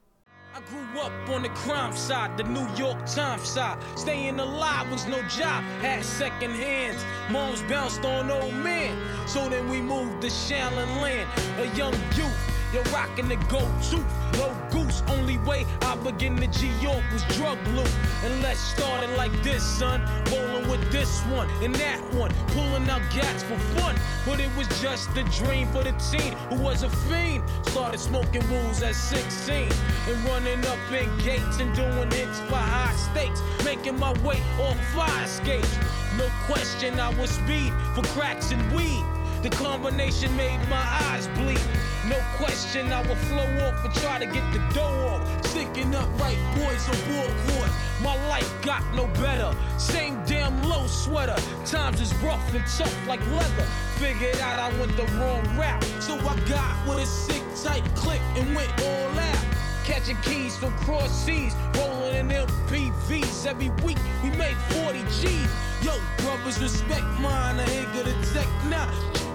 I 0.55 0.61
grew 0.69 1.01
up 1.01 1.11
on 1.29 1.41
the 1.41 1.49
crime 1.49 1.93
side, 1.93 2.37
the 2.37 2.43
New 2.43 2.67
York 2.75 3.03
Times 3.07 3.41
side. 3.41 3.79
Staying 3.95 4.39
alive 4.39 4.87
was 4.91 5.07
no 5.07 5.19
job, 5.23 5.63
had 5.81 6.03
second 6.03 6.51
hands. 6.51 7.03
Moms 7.31 7.63
bounced 7.63 8.05
on 8.05 8.29
old 8.29 8.53
men. 8.53 8.95
So 9.25 9.49
then 9.49 9.67
we 9.67 9.81
moved 9.81 10.21
to 10.21 10.27
Shaolin 10.27 11.01
Land, 11.01 11.27
a 11.57 11.65
young 11.75 11.95
youth. 12.15 12.37
You're 12.71 12.83
rocking 12.93 13.27
the 13.29 13.37
tooth, 13.81 14.05
low 14.37 14.53
goose. 14.69 15.01
Only 15.07 15.39
way 15.39 15.65
I 15.81 15.95
begin 15.95 16.35
to 16.37 16.47
G 16.47 16.69
York 16.81 17.03
was 17.11 17.23
drug 17.35 17.57
loot. 17.69 17.91
And 18.23 18.43
let's 18.43 18.59
start 18.59 19.03
it 19.03 19.17
like 19.17 19.33
this, 19.41 19.63
son. 19.63 20.01
Rolling 20.29 20.52
with 20.73 20.91
this 20.91 21.21
one 21.25 21.47
and 21.61 21.75
that 21.75 22.01
one, 22.15 22.31
pulling 22.47 22.89
out 22.89 23.01
gats 23.13 23.43
for 23.43 23.57
fun. 23.77 23.95
But 24.25 24.39
it 24.39 24.49
was 24.57 24.67
just 24.81 25.15
a 25.15 25.23
dream 25.39 25.67
for 25.67 25.83
the 25.83 25.93
teen 26.09 26.33
who 26.49 26.55
was 26.55 26.81
a 26.81 26.89
fiend. 26.89 27.43
Started 27.67 27.99
smoking 27.99 28.43
wools 28.49 28.81
at 28.81 28.95
16 28.95 29.69
and 30.07 30.25
running 30.25 30.65
up 30.65 30.79
in 30.91 31.09
gates 31.19 31.59
and 31.59 31.75
doing 31.75 32.09
hits 32.09 32.39
for 32.49 32.55
high 32.55 32.95
stakes. 32.95 33.41
Making 33.63 33.99
my 33.99 34.13
way 34.25 34.41
off 34.59 34.79
fire 34.95 35.23
escapes. 35.23 35.77
No 36.17 36.27
question, 36.47 36.99
I 36.99 37.09
was 37.19 37.29
speed 37.29 37.71
for 37.93 38.01
cracks 38.15 38.51
and 38.51 38.63
weed. 38.75 39.05
The 39.43 39.49
combination 39.49 40.33
made 40.37 40.57
my 40.69 40.81
eyes 41.11 41.27
bleed. 41.35 41.59
No 42.07 42.15
question, 42.37 42.93
I 42.93 43.05
will 43.05 43.17
flow 43.27 43.67
off 43.67 43.83
and 43.83 43.93
try 43.95 44.17
to 44.17 44.25
get 44.25 44.53
the 44.53 44.59
dough 44.73 45.19
off. 45.19 45.45
Sticking 45.47 45.93
up 45.93 46.07
right 46.17 46.37
boys 46.55 46.87
on 46.87 46.95
board 47.11 47.69
My 48.01 48.15
life 48.29 48.49
got 48.61 48.81
no 48.95 49.05
better. 49.21 49.53
Same 49.77 50.23
damn 50.25 50.63
low 50.63 50.87
sweater. 50.87 51.35
Times 51.65 51.99
is 51.99 52.15
rough 52.23 52.53
and 52.53 52.65
tough 52.77 52.95
like 53.05 53.19
leather. 53.31 53.67
Figured 53.97 54.39
out 54.39 54.59
I 54.59 54.79
went 54.79 54.95
the 54.95 55.03
wrong 55.17 55.43
route. 55.57 55.83
So 55.99 56.15
I 56.15 56.39
got 56.47 56.87
with 56.87 56.99
a 56.99 57.05
sick 57.05 57.43
tight 57.61 57.83
click 57.95 58.21
and 58.37 58.55
went 58.55 58.71
all 58.81 59.19
out. 59.19 59.45
Catching 59.83 60.15
keys 60.21 60.55
from 60.55 60.71
cross 60.77 61.11
seas, 61.11 61.53
rolling 61.75 62.15
in 62.15 62.29
MPVs. 62.29 63.45
Every 63.45 63.71
week 63.83 63.99
we 64.23 64.29
made 64.29 64.55
40 64.71 64.99
G's. 65.19 65.51
Yo, 65.83 65.91
brothers, 66.19 66.61
respect 66.61 67.03
mine. 67.19 67.59
I 67.59 67.65
ain't 67.69 67.93
gonna 67.93 68.15
tech 68.33 68.47
now. 68.69 68.89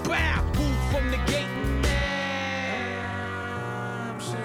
Bow, 0.08 0.42
move 0.56 0.78
from 0.90 1.10
the 1.10 1.18
gate. 1.30 1.46
I'm 4.08 4.18
so 4.18 4.38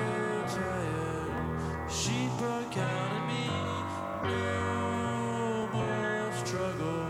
tired. 0.54 1.90
She 1.90 2.28
broke 2.38 2.78
out 2.78 3.12
of 3.16 3.24
me. 3.30 3.48
No 4.28 5.70
more 5.72 6.32
struggle. 6.44 7.08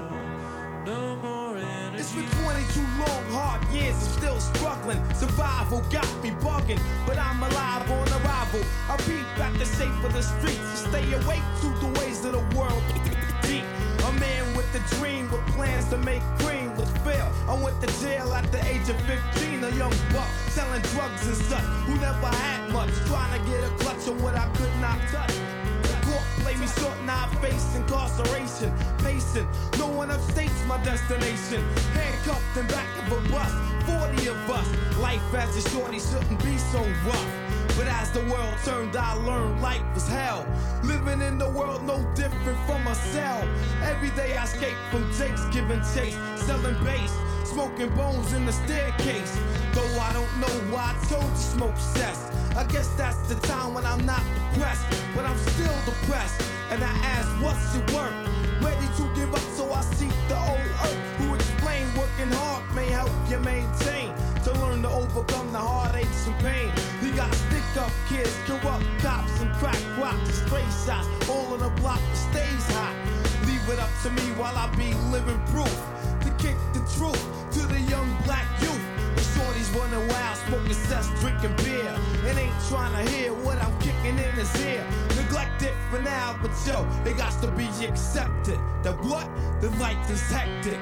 No 0.86 1.16
more 1.16 1.58
energy. 1.58 1.98
It's 1.98 2.14
been 2.14 2.30
22 2.44 2.80
long, 3.00 3.26
hard 3.32 3.68
years, 3.74 3.96
I'm 3.96 4.02
still 4.20 4.40
struggling. 4.40 5.02
Survival 5.16 5.82
got 5.90 6.08
me 6.22 6.30
bugging, 6.30 6.80
but 7.08 7.18
I'm 7.18 7.42
alive 7.42 7.90
on 7.90 8.08
arrival. 8.22 8.62
I 8.88 8.98
peep 8.98 9.26
back 9.36 9.54
the 9.58 9.66
shape 9.66 10.04
of 10.04 10.14
the 10.14 10.22
streets 10.22 10.60
and 10.60 10.78
stay 10.94 11.14
awake 11.14 11.42
to 11.62 11.70
the 11.80 11.88
ways 12.00 12.24
of 12.24 12.34
the 12.34 12.46
world. 12.56 12.84
Deep. 13.42 13.64
A 14.06 14.12
man 14.20 14.56
with 14.56 14.70
a 14.76 14.96
dream, 14.98 15.32
with 15.32 15.42
plans 15.56 15.90
to 15.90 15.98
make 15.98 16.22
green, 16.38 16.63
with 16.78 16.92
fail. 17.04 17.32
I 17.48 17.54
went 17.62 17.80
to 17.82 17.88
jail 18.02 18.34
at 18.34 18.52
the 18.52 18.64
age 18.66 18.90
of 18.90 19.00
15, 19.02 19.64
a 19.64 19.70
young 19.76 19.94
buck 20.12 20.30
selling 20.50 20.82
drugs 20.94 21.28
and 21.28 21.38
such, 21.38 21.68
who 21.86 21.96
never 21.96 22.28
had 22.28 22.72
much, 22.72 22.94
trying 23.08 23.34
to 23.40 23.50
get 23.50 23.64
a 23.64 23.70
clutch 23.82 24.08
on 24.08 24.22
what 24.22 24.36
I 24.36 24.48
could 24.56 24.76
not 24.80 25.00
touch. 25.12 25.34
The 25.84 25.98
court 26.06 26.26
play 26.42 26.56
me 26.56 26.68
short, 26.68 27.00
now 27.06 27.30
I 27.30 27.36
face 27.42 27.76
incarceration. 27.76 28.74
Pacing, 29.00 29.48
no 29.78 29.88
one 29.88 30.12
upstates 30.12 30.66
my 30.66 30.78
destination. 30.84 31.64
Handcuffed 31.94 32.58
in 32.58 32.68
back 32.68 32.90
of 33.02 33.12
a 33.12 33.30
bus, 33.30 33.52
40 33.86 34.28
of 34.28 34.50
us. 34.50 34.68
Life 34.98 35.34
as 35.34 35.66
a 35.66 35.70
shorty 35.70 36.00
shouldn't 36.00 36.44
be 36.44 36.58
so 36.58 36.80
rough. 37.06 37.53
But 37.76 37.88
as 37.88 38.12
the 38.12 38.22
world 38.26 38.56
turned, 38.64 38.96
I 38.96 39.14
learned 39.14 39.62
life 39.62 39.82
was 39.96 40.08
hell. 40.08 40.46
Living 40.84 41.22
in 41.22 41.40
the 41.40 41.50
world 41.50 41.84
no 41.84 41.98
different 42.14 42.60
from 42.68 42.86
a 42.86 42.94
cell. 42.94 43.42
Every 43.82 44.12
day 44.12 44.38
I 44.38 44.44
escape 44.44 44.78
from 44.92 45.12
jakes, 45.14 45.44
giving 45.52 45.82
chase, 45.94 46.18
selling 46.46 46.78
bass, 46.84 47.12
smoking 47.46 47.90
bones 47.96 48.34
in 48.34 48.46
the 48.46 48.54
staircase. 48.54 49.38
Though 49.74 50.00
I 50.00 50.14
don't 50.14 50.40
know 50.40 50.56
why 50.72 50.94
I 50.94 51.06
told 51.08 51.30
you 51.32 51.36
smoke 51.36 51.78
cess. 51.78 52.30
I 52.56 52.64
guess 52.66 52.88
that's 52.96 53.28
the 53.28 53.36
time 53.48 53.74
when 53.74 53.86
I'm 53.86 54.06
not 54.06 54.22
depressed, 54.36 54.86
but 55.16 55.26
I'm 55.26 55.38
still 55.38 55.74
depressed. 55.86 56.42
And 56.70 56.84
I 56.84 56.94
ask, 57.18 57.28
what's 57.42 57.76
it 57.76 57.92
worth? 57.92 58.14
Ready 58.62 58.88
to 58.98 59.16
give 59.16 59.34
up, 59.34 59.46
so 59.58 59.72
I 59.74 59.82
seek 59.82 60.14
the 60.28 60.38
old 60.38 60.60
earth. 60.60 60.93
Working 62.24 62.38
hard 62.38 62.76
may 62.76 62.88
help 62.88 63.12
you 63.30 63.40
maintain. 63.40 64.14
To 64.46 64.54
learn 64.54 64.82
to 64.84 64.90
overcome 64.90 65.52
the 65.52 65.60
heartaches 65.60 66.28
and 66.28 66.40
pain. 66.40 66.72
We 67.02 67.12
got 67.12 67.34
stick 67.34 67.64
up 67.78 67.92
kids, 68.08 68.34
corrupt 68.46 68.86
cops, 69.00 69.42
and 69.42 69.52
crack 69.56 69.80
rocks, 69.98 70.42
stray 70.46 70.64
shots. 70.86 71.08
All 71.30 71.54
on 71.54 71.60
the 71.60 71.70
block 71.82 72.00
that 72.00 72.16
stays 72.16 72.66
hot. 72.76 72.96
Leave 73.46 73.68
it 73.68 73.80
up 73.80 73.90
to 74.04 74.10
me 74.10 74.22
while 74.40 74.56
I 74.56 74.74
be 74.78 74.94
living 75.12 75.40
proof. 75.48 75.76
To 76.24 76.30
kick 76.40 76.56
the 76.72 76.80
truth 76.96 77.24
to 77.56 77.68
the 77.68 77.82
young 77.92 78.10
black 78.24 78.48
youth. 78.62 78.86
The 79.16 79.22
shorties 79.22 79.76
running 79.76 80.08
wild, 80.08 80.38
smoking 80.48 80.74
cess, 80.74 81.10
drinking 81.20 81.58
beer. 81.58 81.94
And 82.26 82.40
ain't 82.40 82.56
trying 82.70 82.94
to 83.04 83.12
hear 83.12 83.34
what 83.34 83.62
I'm 83.62 83.78
kicking 83.80 84.18
in 84.18 84.34
his 84.40 84.54
ear. 84.64 84.86
Neglect 85.18 85.62
it 85.62 85.74
for 85.90 86.02
now, 86.02 86.40
but 86.42 86.52
yo, 86.66 86.88
it 87.04 87.18
got 87.18 87.34
to 87.42 87.52
be 87.52 87.68
accepted. 87.86 88.60
That 88.84 88.98
what? 89.04 89.28
The 89.60 89.70
life 89.72 90.10
is 90.10 90.22
hectic. 90.32 90.80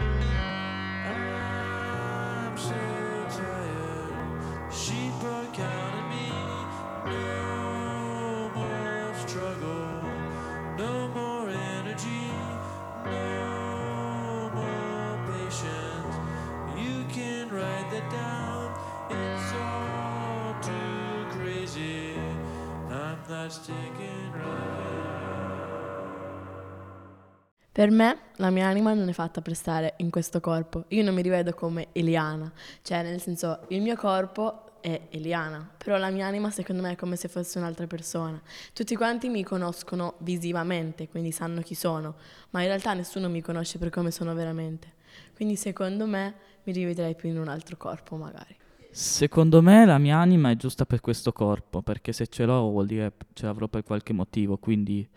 Per 27.82 27.89
me 27.89 28.15
la 28.36 28.52
mia 28.52 28.67
anima 28.67 28.94
non 28.94 29.10
è 29.10 29.12
fatta 29.12 29.41
per 29.41 29.56
stare 29.56 29.96
in 29.98 30.12
questo 30.12 30.39
corpo. 30.39 30.84
Io 30.89 31.02
non 31.02 31.15
mi 31.15 31.24
rivedo 31.24 31.56
come 31.56 31.88
Eliana, 31.94 32.54
cioè 32.84 33.02
nel 33.02 33.20
senso 33.20 33.62
il 33.70 33.82
mio 33.82 33.96
corpo 33.96 34.80
è 34.82 35.08
Eliana, 35.10 35.67
però 35.84 35.98
la 35.98 36.12
mia 36.12 36.28
anima 36.28 36.52
secondo 36.52 36.84
me 36.84 36.91
è 36.91 36.96
come 36.96 37.15
se 37.15 37.28
fosse 37.28 37.58
un'altra 37.58 37.88
persona. 37.88 38.39
Tutti 38.72 38.96
quanti 38.96 39.30
mi 39.30 39.44
conoscono 39.44 40.13
visivamente, 40.20 41.10
quindi 41.10 41.32
sanno 41.32 41.62
chi 41.62 41.74
sono, 41.74 42.17
ma 42.52 42.62
in 42.62 42.67
realtà 42.67 42.94
nessuno 42.94 43.30
mi 43.30 43.41
conosce 43.41 43.80
per 43.80 43.89
come 43.89 44.12
sono 44.12 44.36
veramente. 44.36 44.94
Quindi 45.34 45.56
secondo 45.56 46.06
me 46.06 46.36
mi 46.65 46.74
rivedrei 46.74 47.15
più 47.15 47.30
in 47.30 47.39
un 47.39 47.48
altro 47.48 47.78
corpo 47.78 48.15
magari. 48.15 48.56
Secondo 48.91 49.63
me 49.63 49.86
la 49.86 49.98
mia 49.98 50.17
anima 50.17 50.52
è 50.52 50.56
giusta 50.56 50.86
per 50.86 51.02
questo 51.02 51.34
corpo, 51.34 51.82
perché 51.82 52.12
se 52.13 52.28
ce 52.28 52.46
l'ho 52.46 52.70
vuol 52.70 52.86
dire 52.86 53.12
ce 53.34 53.48
l'avrò 53.48 53.67
per 53.67 53.82
qualche 53.82 54.13
motivo, 54.13 54.58
quindi 54.58 55.10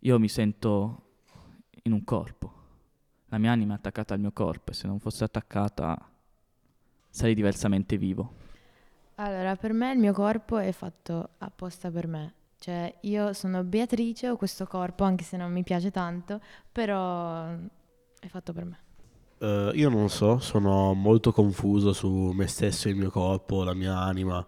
io 0.00 0.18
mi 0.18 0.28
sento 0.28 0.98
in 1.86 1.92
un 1.92 2.04
corpo. 2.04 2.52
La 3.26 3.38
mia 3.38 3.52
anima 3.52 3.74
è 3.74 3.76
attaccata 3.76 4.14
al 4.14 4.20
mio 4.20 4.32
corpo 4.32 4.70
e 4.70 4.74
se 4.74 4.86
non 4.86 4.98
fosse 4.98 5.24
attaccata 5.24 5.98
sarei 7.10 7.34
diversamente 7.34 7.96
vivo. 7.96 8.42
Allora, 9.16 9.54
per 9.56 9.72
me 9.72 9.92
il 9.92 9.98
mio 9.98 10.12
corpo 10.12 10.58
è 10.58 10.72
fatto 10.72 11.30
apposta 11.38 11.90
per 11.90 12.06
me. 12.06 12.34
Cioè, 12.58 12.96
io 13.02 13.32
sono 13.34 13.62
Beatrice, 13.62 14.30
ho 14.30 14.36
questo 14.36 14.66
corpo, 14.66 15.04
anche 15.04 15.24
se 15.24 15.36
non 15.36 15.52
mi 15.52 15.62
piace 15.62 15.90
tanto, 15.90 16.40
però 16.72 17.48
è 18.18 18.26
fatto 18.28 18.52
per 18.52 18.64
me. 18.64 18.78
Eh, 19.38 19.72
io 19.74 19.90
non 19.90 20.08
so, 20.08 20.38
sono 20.38 20.94
molto 20.94 21.32
confuso 21.32 21.92
su 21.92 22.08
me 22.08 22.46
stesso, 22.46 22.88
il 22.88 22.96
mio 22.96 23.10
corpo, 23.10 23.62
la 23.62 23.74
mia 23.74 23.98
anima. 23.98 24.44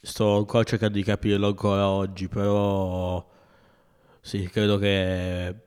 Sto 0.00 0.36
ancora 0.36 0.64
cercando 0.64 0.96
di 0.96 1.04
capirlo 1.04 1.46
ancora 1.46 1.88
oggi, 1.88 2.28
però 2.28 3.24
sì, 4.20 4.48
credo 4.48 4.78
che 4.78 5.65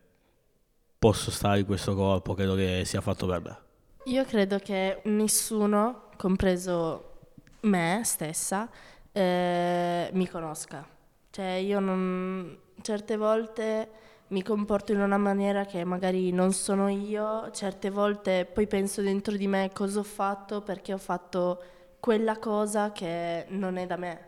posso 1.00 1.32
stare 1.32 1.60
in 1.60 1.66
questo 1.66 1.96
corpo, 1.96 2.34
credo 2.34 2.56
che 2.56 2.84
sia 2.86 3.00
fatto 3.00 3.26
per 3.26 3.42
me. 3.42 3.58
Io 4.06 4.26
credo 4.26 4.60
che 4.60 5.02
nessuno, 5.06 6.10
compreso 6.18 7.06
me 7.62 8.02
stessa, 8.04 8.70
eh, 9.12 10.10
mi 10.12 10.28
conosca. 10.28 10.86
Cioè 11.32 11.46
io 11.46 11.80
non... 11.80 12.58
certe 12.82 13.16
volte 13.16 13.90
mi 14.28 14.44
comporto 14.44 14.92
in 14.92 15.00
una 15.00 15.18
maniera 15.18 15.66
che 15.66 15.84
magari 15.84 16.32
non 16.32 16.52
sono 16.52 16.90
io, 16.90 17.50
certe 17.52 17.90
volte 17.90 18.46
poi 18.46 18.68
penso 18.68 19.02
dentro 19.02 19.36
di 19.36 19.48
me 19.48 19.72
cosa 19.74 20.00
ho 20.00 20.04
fatto 20.04 20.62
perché 20.62 20.94
ho 20.94 20.98
fatto 20.98 21.64
quella 22.00 22.38
cosa 22.38 22.92
che 22.92 23.46
non 23.50 23.78
è 23.78 23.86
da 23.86 23.96
me. 23.96 24.28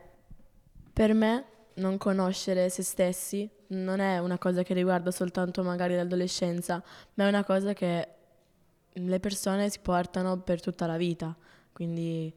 Per 0.93 1.13
me 1.13 1.45
non 1.75 1.97
conoscere 1.97 2.69
se 2.69 2.83
stessi 2.83 3.49
non 3.71 3.99
è 3.99 4.19
una 4.19 4.37
cosa 4.37 4.63
che 4.63 4.73
riguarda 4.73 5.11
soltanto 5.11 5.63
magari 5.63 5.95
l'adolescenza, 5.95 6.83
ma 7.15 7.25
è 7.25 7.27
una 7.27 7.43
cosa 7.43 7.73
che 7.73 8.07
le 8.93 9.19
persone 9.19 9.69
si 9.69 9.79
portano 9.79 10.39
per 10.39 10.61
tutta 10.61 10.85
la 10.85 10.97
vita. 10.97 11.35
Quindi 11.71 12.33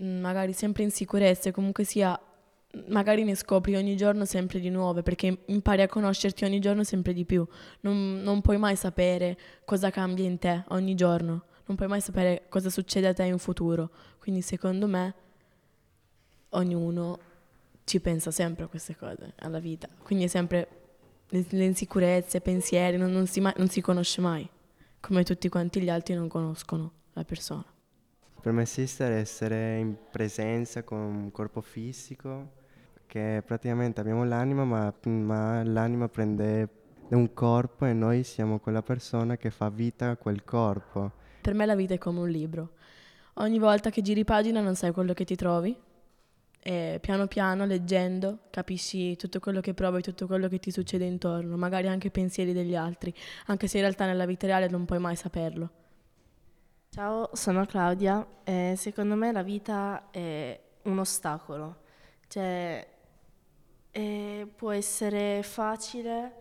mm, 0.00 0.20
magari 0.20 0.52
sempre 0.52 0.82
in 0.82 0.90
sicurezza 0.90 1.48
e 1.48 1.52
comunque 1.52 1.84
sia 1.84 2.18
magari 2.88 3.24
ne 3.24 3.34
scopri 3.34 3.74
ogni 3.74 3.96
giorno 3.96 4.24
sempre 4.24 4.60
di 4.60 4.70
nuove 4.70 5.02
perché 5.02 5.42
impari 5.46 5.82
a 5.82 5.88
conoscerti 5.88 6.44
ogni 6.44 6.60
giorno 6.60 6.84
sempre 6.84 7.12
di 7.12 7.24
più. 7.24 7.46
Non, 7.80 8.20
non 8.22 8.40
puoi 8.40 8.58
mai 8.58 8.76
sapere 8.76 9.38
cosa 9.64 9.90
cambia 9.90 10.24
in 10.24 10.38
te 10.38 10.64
ogni 10.68 10.94
giorno, 10.94 11.44
non 11.66 11.76
puoi 11.76 11.88
mai 11.88 12.00
sapere 12.00 12.46
cosa 12.48 12.70
succede 12.70 13.08
a 13.08 13.12
te 13.12 13.24
in 13.24 13.38
futuro. 13.38 13.90
Quindi 14.18 14.42
secondo 14.42 14.86
me 14.86 15.14
ognuno 16.50 17.18
ci 17.90 17.98
pensa 17.98 18.30
sempre 18.30 18.64
a 18.64 18.66
queste 18.68 18.94
cose, 18.94 19.32
alla 19.40 19.58
vita. 19.58 19.88
Quindi 20.04 20.26
è 20.26 20.28
sempre 20.28 20.68
le, 21.30 21.44
le 21.48 21.64
insicurezze, 21.64 22.36
i 22.36 22.40
pensieri, 22.40 22.96
non, 22.96 23.10
non 23.10 23.26
si 23.26 23.40
mai- 23.40 23.54
non 23.56 23.68
si 23.68 23.80
conosce 23.80 24.20
mai, 24.20 24.48
come 25.00 25.24
tutti 25.24 25.48
quanti 25.48 25.80
gli 25.80 25.90
altri 25.90 26.14
non 26.14 26.28
conoscono 26.28 26.92
la 27.14 27.24
persona. 27.24 27.64
Per 28.40 28.52
me 28.52 28.62
esistere 28.62 29.16
è 29.16 29.20
essere 29.20 29.78
in 29.78 29.96
presenza 30.08 30.84
con 30.84 30.98
un 30.98 31.32
corpo 31.32 31.60
fisico, 31.60 32.52
che 33.08 33.42
praticamente 33.44 34.00
abbiamo 34.00 34.24
l'anima, 34.24 34.64
ma, 34.64 34.94
ma 35.06 35.64
l'anima 35.64 36.08
prende 36.08 36.68
un 37.08 37.34
corpo 37.34 37.86
e 37.86 37.92
noi 37.92 38.22
siamo 38.22 38.60
quella 38.60 38.82
persona 38.82 39.36
che 39.36 39.50
fa 39.50 39.68
vita 39.68 40.10
a 40.10 40.16
quel 40.16 40.44
corpo. 40.44 41.10
Per 41.40 41.54
me 41.54 41.66
la 41.66 41.74
vita 41.74 41.94
è 41.94 41.98
come 41.98 42.20
un 42.20 42.28
libro. 42.28 42.74
Ogni 43.34 43.58
volta 43.58 43.90
che 43.90 44.00
giri 44.00 44.22
pagina 44.22 44.60
non 44.60 44.76
sai 44.76 44.92
quello 44.92 45.12
che 45.12 45.24
ti 45.24 45.34
trovi 45.34 45.76
e 46.62 46.98
piano 47.00 47.26
piano 47.26 47.64
leggendo 47.64 48.40
capisci 48.50 49.16
tutto 49.16 49.40
quello 49.40 49.60
che 49.60 49.72
provi, 49.72 50.02
tutto 50.02 50.26
quello 50.26 50.46
che 50.48 50.58
ti 50.58 50.70
succede 50.70 51.04
intorno, 51.06 51.56
magari 51.56 51.88
anche 51.88 52.08
i 52.08 52.10
pensieri 52.10 52.52
degli 52.52 52.76
altri, 52.76 53.14
anche 53.46 53.66
se 53.66 53.78
in 53.78 53.84
realtà 53.84 54.04
nella 54.04 54.26
vita 54.26 54.46
reale 54.46 54.68
non 54.68 54.84
puoi 54.84 54.98
mai 54.98 55.16
saperlo. 55.16 55.70
Ciao, 56.90 57.30
sono 57.34 57.64
Claudia 57.64 58.26
e 58.44 58.74
secondo 58.76 59.14
me 59.14 59.32
la 59.32 59.42
vita 59.42 60.10
è 60.10 60.60
un 60.82 60.98
ostacolo, 60.98 61.82
cioè 62.28 62.86
eh, 63.90 64.52
può 64.54 64.70
essere 64.70 65.42
facile 65.42 66.34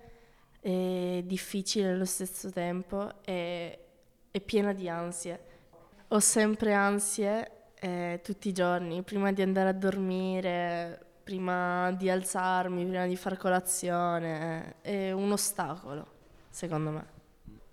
e 0.59 1.23
difficile 1.25 1.91
allo 1.91 2.05
stesso 2.05 2.49
tempo 2.49 3.23
e 3.23 3.79
è 4.31 4.41
piena 4.41 4.73
di 4.73 4.89
ansie. 4.89 5.47
Ho 6.09 6.19
sempre 6.19 6.73
ansie 6.73 7.58
eh, 7.79 8.19
tutti 8.23 8.49
i 8.49 8.53
giorni, 8.53 9.01
prima 9.03 9.31
di 9.31 9.41
andare 9.41 9.69
a 9.69 9.73
dormire, 9.73 11.05
prima 11.23 11.91
di 11.91 12.09
alzarmi, 12.09 12.85
prima 12.85 13.05
di 13.05 13.15
far 13.15 13.37
colazione, 13.37 14.75
è 14.81 15.11
un 15.11 15.31
ostacolo, 15.31 16.05
secondo 16.49 16.89
me. 16.89 17.05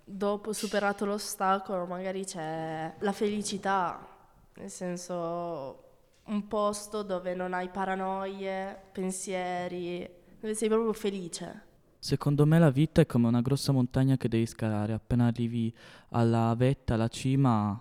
Dopo 0.03 0.53
superato 0.53 1.05
l'ostacolo 1.05 1.85
magari 1.85 2.23
c'è 2.23 2.93
la 2.99 3.11
felicità, 3.11 4.07
nel 4.55 4.69
senso 4.69 5.83
un 6.25 6.47
posto 6.47 7.03
dove 7.03 7.33
non 7.33 7.53
hai 7.53 7.69
paranoie, 7.69 8.79
pensieri, 8.91 10.09
dove 10.39 10.53
sei 10.53 10.69
proprio 10.69 10.93
felice. 10.93 11.65
Secondo 11.99 12.45
me 12.45 12.59
la 12.59 12.69
vita 12.69 13.01
è 13.01 13.05
come 13.05 13.27
una 13.27 13.41
grossa 13.41 13.71
montagna 13.71 14.17
che 14.17 14.29
devi 14.29 14.45
scalare. 14.45 14.93
Appena 14.93 15.25
arrivi 15.25 15.75
alla 16.09 16.53
vetta, 16.55 16.93
alla 16.93 17.07
cima, 17.07 17.77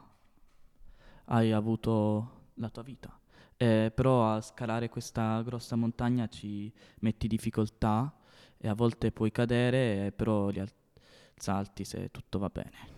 hai 1.26 1.52
avuto 1.52 2.50
la 2.54 2.68
tua 2.68 2.82
vita. 2.82 3.18
Eh, 3.56 3.90
però 3.94 4.34
a 4.34 4.40
scalare 4.40 4.88
questa 4.88 5.40
grossa 5.42 5.76
montagna 5.76 6.28
ci 6.28 6.70
metti 7.00 7.26
difficoltà 7.26 8.12
e 8.58 8.68
a 8.68 8.74
volte 8.74 9.12
puoi 9.12 9.30
cadere, 9.30 10.12
però 10.12 10.48
li 10.48 10.60
se 11.84 12.10
tutto 12.10 12.38
va 12.38 12.48
bene. 12.48 12.94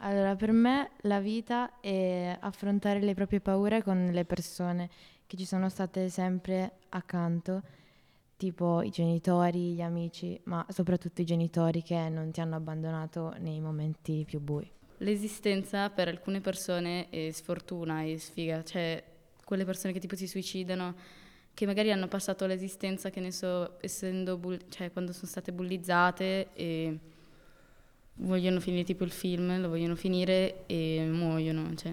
Allora, 0.00 0.36
per 0.36 0.52
me 0.52 0.90
la 1.02 1.20
vita 1.20 1.80
è 1.80 2.36
affrontare 2.38 3.00
le 3.00 3.14
proprie 3.14 3.40
paure 3.40 3.82
con 3.82 4.10
le 4.12 4.24
persone 4.26 4.90
che 5.26 5.36
ci 5.36 5.46
sono 5.46 5.68
state 5.70 6.10
sempre 6.10 6.80
accanto, 6.90 7.62
tipo 8.36 8.82
i 8.82 8.90
genitori, 8.90 9.72
gli 9.74 9.80
amici, 9.80 10.38
ma 10.44 10.64
soprattutto 10.68 11.22
i 11.22 11.24
genitori 11.24 11.82
che 11.82 12.08
non 12.10 12.30
ti 12.30 12.40
hanno 12.40 12.56
abbandonato 12.56 13.34
nei 13.38 13.60
momenti 13.60 14.24
più 14.26 14.40
bui. 14.40 14.70
L'esistenza 14.98 15.90
per 15.90 16.08
alcune 16.08 16.40
persone 16.40 17.08
è 17.10 17.30
sfortuna 17.30 18.02
e 18.02 18.18
sfiga, 18.18 18.62
cioè 18.64 19.02
quelle 19.44 19.64
persone 19.64 19.92
che 19.92 20.00
tipo 20.00 20.16
si 20.16 20.26
suicidano, 20.26 20.94
che 21.52 21.66
magari 21.66 21.92
hanno 21.92 22.08
passato 22.08 22.46
l'esistenza, 22.46 23.10
che 23.10 23.20
ne 23.20 23.30
so, 23.30 23.76
essendo 23.80 24.36
bull- 24.36 24.68
cioè 24.68 24.90
quando 24.90 25.12
sono 25.12 25.26
state 25.26 25.52
bullizzate 25.52 26.48
e 26.54 26.98
vogliono 28.16 28.60
finire 28.60 28.84
tipo 28.84 29.04
il 29.04 29.10
film, 29.10 29.60
lo 29.60 29.68
vogliono 29.68 29.94
finire 29.94 30.64
e 30.66 31.06
muoiono. 31.10 31.74
Cioè. 31.74 31.92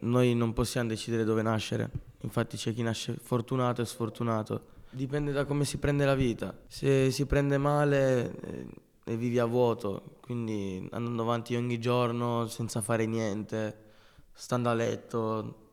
Noi 0.00 0.34
non 0.34 0.52
possiamo 0.52 0.88
decidere 0.88 1.24
dove 1.24 1.42
nascere, 1.42 1.90
infatti 2.20 2.56
c'è 2.56 2.72
chi 2.72 2.82
nasce 2.82 3.16
fortunato 3.20 3.82
e 3.82 3.86
sfortunato. 3.86 4.74
Dipende 4.90 5.32
da 5.32 5.44
come 5.44 5.64
si 5.64 5.78
prende 5.78 6.04
la 6.04 6.14
vita. 6.14 6.56
Se 6.68 7.10
si 7.10 7.26
prende 7.26 7.58
male 7.58 8.30
eh, 8.40 8.66
e 9.08 9.16
vivi 9.16 9.38
a 9.38 9.44
vuoto, 9.44 10.16
quindi 10.20 10.88
andando 10.90 11.22
avanti 11.22 11.54
ogni 11.54 11.78
giorno 11.78 12.48
senza 12.48 12.80
fare 12.80 13.06
niente, 13.06 13.84
stando 14.32 14.68
a 14.68 14.74
letto, 14.74 15.68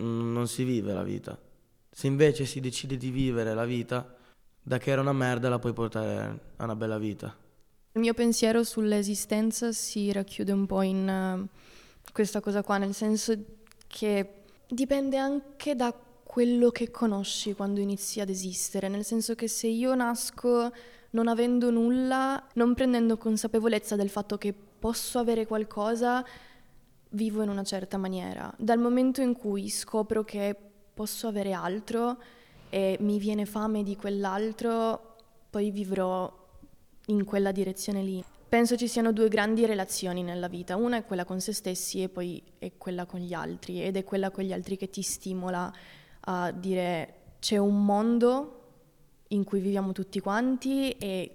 mm, 0.00 0.32
non 0.32 0.48
si 0.48 0.64
vive 0.64 0.94
la 0.94 1.02
vita. 1.02 1.38
Se 1.90 2.06
invece 2.06 2.46
si 2.46 2.60
decide 2.60 2.96
di 2.96 3.10
vivere 3.10 3.52
la 3.52 3.66
vita, 3.66 4.16
da 4.62 4.78
che 4.78 4.90
era 4.90 5.02
una 5.02 5.12
merda 5.12 5.50
la 5.50 5.58
puoi 5.58 5.74
portare 5.74 6.40
a 6.56 6.64
una 6.64 6.74
bella 6.74 6.96
vita. 6.96 7.36
Il 7.92 8.00
mio 8.00 8.14
pensiero 8.14 8.64
sull'esistenza 8.64 9.72
si 9.72 10.10
racchiude 10.10 10.52
un 10.52 10.64
po' 10.64 10.80
in 10.80 11.06
eh, 11.06 11.48
questa 12.10 12.40
cosa 12.40 12.62
qua, 12.62 12.78
nel 12.78 12.94
senso 12.94 13.34
che 13.86 14.44
dipende 14.66 15.18
anche 15.18 15.76
da 15.76 15.92
quello 15.92 16.70
che 16.70 16.90
conosci 16.90 17.52
quando 17.52 17.80
inizi 17.80 18.20
ad 18.20 18.30
esistere, 18.30 18.88
nel 18.88 19.04
senso 19.04 19.34
che 19.34 19.46
se 19.46 19.66
io 19.66 19.94
nasco 19.94 20.72
non 21.16 21.28
avendo 21.28 21.70
nulla, 21.70 22.46
non 22.54 22.74
prendendo 22.74 23.16
consapevolezza 23.16 23.96
del 23.96 24.10
fatto 24.10 24.36
che 24.36 24.52
posso 24.52 25.18
avere 25.18 25.46
qualcosa, 25.46 26.22
vivo 27.10 27.42
in 27.42 27.48
una 27.48 27.62
certa 27.62 27.96
maniera. 27.96 28.52
Dal 28.58 28.78
momento 28.78 29.22
in 29.22 29.32
cui 29.32 29.70
scopro 29.70 30.24
che 30.24 30.54
posso 30.92 31.26
avere 31.26 31.52
altro 31.52 32.18
e 32.68 32.98
mi 33.00 33.18
viene 33.18 33.46
fame 33.46 33.82
di 33.82 33.96
quell'altro, 33.96 35.16
poi 35.48 35.70
vivrò 35.70 36.30
in 37.06 37.24
quella 37.24 37.50
direzione 37.50 38.02
lì. 38.02 38.22
Penso 38.46 38.76
ci 38.76 38.86
siano 38.86 39.12
due 39.12 39.28
grandi 39.28 39.64
relazioni 39.64 40.22
nella 40.22 40.48
vita, 40.48 40.76
una 40.76 40.98
è 40.98 41.04
quella 41.06 41.24
con 41.24 41.40
se 41.40 41.54
stessi 41.54 42.02
e 42.02 42.10
poi 42.10 42.42
è 42.58 42.72
quella 42.76 43.06
con 43.06 43.20
gli 43.20 43.32
altri 43.32 43.82
ed 43.82 43.96
è 43.96 44.04
quella 44.04 44.30
con 44.30 44.44
gli 44.44 44.52
altri 44.52 44.76
che 44.76 44.90
ti 44.90 45.00
stimola 45.00 45.72
a 46.28 46.50
dire 46.52 47.14
c'è 47.40 47.56
un 47.56 47.84
mondo 47.84 48.65
in 49.28 49.44
cui 49.44 49.60
viviamo 49.60 49.92
tutti 49.92 50.20
quanti 50.20 50.90
e 50.92 51.30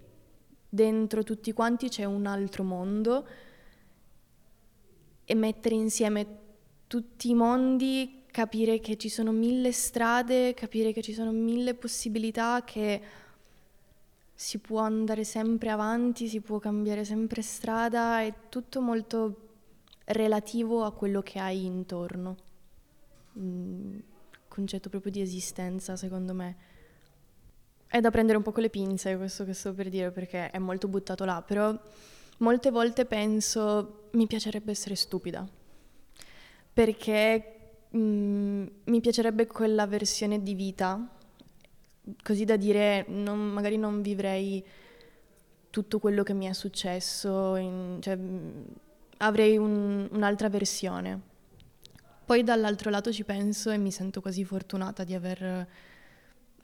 dentro 0.67 1.23
tutti 1.23 1.51
quanti 1.51 1.89
c'è 1.89 2.05
un 2.05 2.25
altro 2.25 2.63
mondo 2.63 3.27
e 5.25 5.35
mettere 5.35 5.75
insieme 5.75 6.39
tutti 6.87 7.29
i 7.29 7.33
mondi, 7.33 8.23
capire 8.31 8.79
che 8.79 8.97
ci 8.97 9.09
sono 9.09 9.31
mille 9.31 9.71
strade, 9.71 10.53
capire 10.53 10.91
che 10.91 11.01
ci 11.01 11.13
sono 11.13 11.31
mille 11.31 11.73
possibilità, 11.73 12.63
che 12.65 13.01
si 14.33 14.57
può 14.57 14.79
andare 14.79 15.23
sempre 15.23 15.69
avanti, 15.69 16.27
si 16.27 16.41
può 16.41 16.59
cambiare 16.59 17.05
sempre 17.05 17.41
strada, 17.41 18.21
è 18.21 18.33
tutto 18.49 18.81
molto 18.81 19.49
relativo 20.05 20.83
a 20.83 20.91
quello 20.91 21.21
che 21.21 21.39
hai 21.39 21.63
intorno. 21.63 22.35
Mm, 23.37 23.99
concetto 24.47 24.89
proprio 24.89 25.11
di 25.11 25.21
esistenza, 25.21 25.95
secondo 25.95 26.33
me. 26.33 26.55
È 27.93 27.99
da 27.99 28.09
prendere 28.09 28.37
un 28.37 28.43
po' 28.43 28.53
con 28.53 28.63
le 28.63 28.69
pinze 28.69 29.17
questo 29.17 29.43
che 29.43 29.51
sto 29.51 29.73
per 29.73 29.89
dire 29.89 30.11
perché 30.11 30.49
è 30.49 30.57
molto 30.59 30.87
buttato 30.87 31.25
là, 31.25 31.41
però 31.41 31.77
molte 32.37 32.71
volte 32.71 33.03
penso 33.03 34.07
mi 34.11 34.27
piacerebbe 34.27 34.71
essere 34.71 34.95
stupida, 34.95 35.45
perché 36.71 37.55
mm, 37.93 38.65
mi 38.85 39.01
piacerebbe 39.01 39.45
quella 39.45 39.85
versione 39.87 40.41
di 40.41 40.53
vita, 40.53 41.05
così 42.23 42.45
da 42.45 42.55
dire 42.55 43.03
non- 43.09 43.49
magari 43.51 43.75
non 43.75 44.01
vivrei 44.01 44.63
tutto 45.69 45.99
quello 45.99 46.23
che 46.23 46.33
mi 46.33 46.45
è 46.45 46.53
successo, 46.53 47.57
in- 47.57 47.97
cioè, 47.99 48.15
mm, 48.15 48.61
avrei 49.17 49.57
un- 49.57 50.07
un'altra 50.11 50.47
versione. 50.47 51.19
Poi 52.25 52.41
dall'altro 52.43 52.89
lato 52.89 53.11
ci 53.11 53.25
penso 53.25 53.69
e 53.69 53.77
mi 53.77 53.91
sento 53.91 54.21
quasi 54.21 54.45
fortunata 54.45 55.03
di 55.03 55.13
aver 55.13 55.67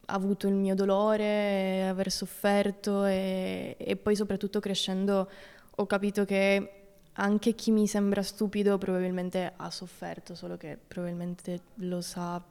avuto 0.08 0.48
il 0.48 0.54
mio 0.54 0.76
dolore, 0.76 1.88
aver 1.88 2.12
sofferto 2.12 3.06
e, 3.06 3.76
e 3.78 3.96
poi 3.96 4.16
soprattutto 4.16 4.60
crescendo 4.60 5.30
ho 5.76 5.86
capito 5.86 6.26
che 6.26 6.72
anche 7.14 7.54
chi 7.54 7.72
mi 7.72 7.88
sembra 7.88 8.22
stupido 8.22 8.78
probabilmente 8.78 9.54
ha 9.56 9.72
sofferto, 9.72 10.36
solo 10.36 10.56
che 10.58 10.78
probabilmente 10.88 11.62
lo 11.76 12.02
sa 12.02 12.42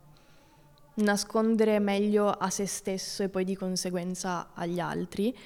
nascondere 0.95 1.79
meglio 1.79 2.31
a 2.31 2.51
se 2.51 2.67
stesso 2.67 3.23
e 3.23 3.29
poi 3.29 3.45
di 3.45 3.55
conseguenza 3.55 4.51
agli 4.55 4.81
altri. 4.81 5.37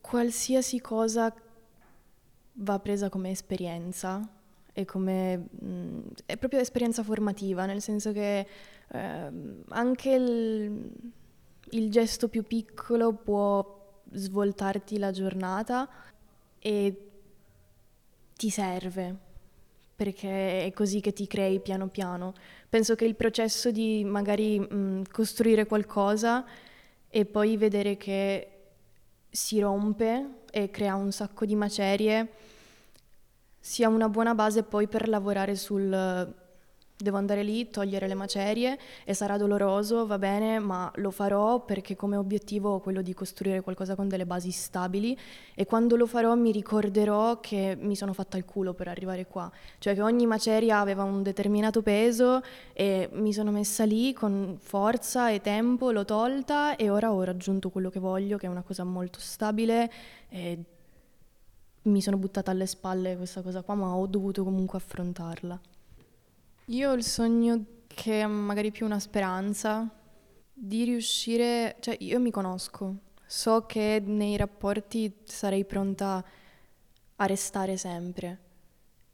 Qualsiasi 0.00 0.80
cosa 0.80 1.34
va 2.60 2.78
presa 2.80 3.08
come 3.08 3.30
esperienza 3.30 4.37
è 4.78 4.84
come 4.84 5.36
mh, 5.36 5.98
è 6.26 6.36
proprio 6.36 6.60
esperienza 6.60 7.02
formativa, 7.02 7.66
nel 7.66 7.82
senso 7.82 8.12
che 8.12 8.46
ehm, 8.88 9.64
anche 9.70 10.10
il, 10.10 10.90
il 11.70 11.90
gesto 11.90 12.28
più 12.28 12.44
piccolo 12.44 13.12
può 13.12 14.02
svoltarti 14.12 14.98
la 14.98 15.10
giornata 15.10 15.88
e 16.60 17.08
ti 18.36 18.50
serve, 18.50 19.16
perché 19.96 20.64
è 20.64 20.72
così 20.72 21.00
che 21.00 21.12
ti 21.12 21.26
crei 21.26 21.58
piano 21.58 21.88
piano. 21.88 22.34
Penso 22.68 22.94
che 22.94 23.04
il 23.04 23.16
processo 23.16 23.72
di 23.72 24.04
magari 24.04 24.60
mh, 24.60 25.08
costruire 25.10 25.66
qualcosa 25.66 26.46
e 27.08 27.24
poi 27.24 27.56
vedere 27.56 27.96
che 27.96 28.48
si 29.28 29.58
rompe 29.58 30.42
e 30.52 30.70
crea 30.70 30.94
un 30.94 31.10
sacco 31.10 31.44
di 31.44 31.56
macerie 31.56 32.28
sia 33.68 33.90
una 33.90 34.08
buona 34.08 34.34
base 34.34 34.62
poi 34.62 34.88
per 34.88 35.08
lavorare 35.08 35.54
sul 35.54 36.34
devo 37.00 37.16
andare 37.18 37.42
lì, 37.42 37.68
togliere 37.68 38.08
le 38.08 38.14
macerie 38.14 38.78
e 39.04 39.12
sarà 39.12 39.36
doloroso, 39.36 40.06
va 40.06 40.18
bene, 40.18 40.58
ma 40.58 40.90
lo 40.96 41.10
farò 41.10 41.62
perché 41.62 41.94
come 41.94 42.16
obiettivo 42.16 42.70
ho 42.70 42.80
quello 42.80 43.02
di 43.02 43.12
costruire 43.12 43.60
qualcosa 43.60 43.94
con 43.94 44.08
delle 44.08 44.24
basi 44.24 44.50
stabili 44.50 45.16
e 45.54 45.66
quando 45.66 45.96
lo 45.96 46.06
farò 46.06 46.34
mi 46.34 46.50
ricorderò 46.50 47.40
che 47.40 47.76
mi 47.78 47.94
sono 47.94 48.14
fatta 48.14 48.38
il 48.38 48.46
culo 48.46 48.72
per 48.72 48.88
arrivare 48.88 49.26
qua, 49.26 49.52
cioè 49.78 49.94
che 49.94 50.00
ogni 50.00 50.26
maceria 50.26 50.78
aveva 50.78 51.02
un 51.02 51.22
determinato 51.22 51.82
peso 51.82 52.40
e 52.72 53.10
mi 53.12 53.34
sono 53.34 53.50
messa 53.50 53.84
lì 53.84 54.14
con 54.14 54.56
forza 54.58 55.28
e 55.28 55.42
tempo, 55.42 55.92
l'ho 55.92 56.06
tolta 56.06 56.74
e 56.74 56.88
ora 56.88 57.12
ho 57.12 57.22
raggiunto 57.22 57.68
quello 57.68 57.90
che 57.90 58.00
voglio, 58.00 58.38
che 58.38 58.46
è 58.46 58.48
una 58.48 58.62
cosa 58.62 58.82
molto 58.82 59.18
stabile 59.20 59.92
e 60.30 60.64
mi 61.82 62.02
sono 62.02 62.16
buttata 62.16 62.50
alle 62.50 62.66
spalle 62.66 63.16
questa 63.16 63.42
cosa 63.42 63.62
qua, 63.62 63.74
ma 63.74 63.94
ho 63.94 64.06
dovuto 64.06 64.44
comunque 64.44 64.78
affrontarla. 64.78 65.60
Io 66.66 66.90
ho 66.90 66.94
il 66.94 67.04
sogno 67.04 67.64
che 67.86 68.20
è 68.20 68.26
magari 68.26 68.70
più 68.70 68.84
una 68.84 68.98
speranza 68.98 69.88
di 70.52 70.84
riuscire, 70.84 71.76
cioè 71.80 71.96
io 72.00 72.20
mi 72.20 72.30
conosco, 72.30 72.94
so 73.24 73.64
che 73.66 74.02
nei 74.04 74.36
rapporti 74.36 75.14
sarei 75.24 75.64
pronta 75.64 76.24
a 77.16 77.26
restare 77.26 77.76
sempre 77.76 78.46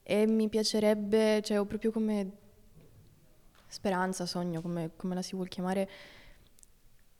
e 0.03 0.27
mi 0.27 0.49
piacerebbe, 0.49 1.41
cioè 1.41 1.59
ho 1.59 1.65
proprio 1.65 1.91
come 1.91 2.31
speranza, 3.67 4.25
sogno, 4.25 4.61
come, 4.61 4.91
come 4.95 5.15
la 5.15 5.21
si 5.21 5.35
vuol 5.35 5.47
chiamare, 5.47 5.89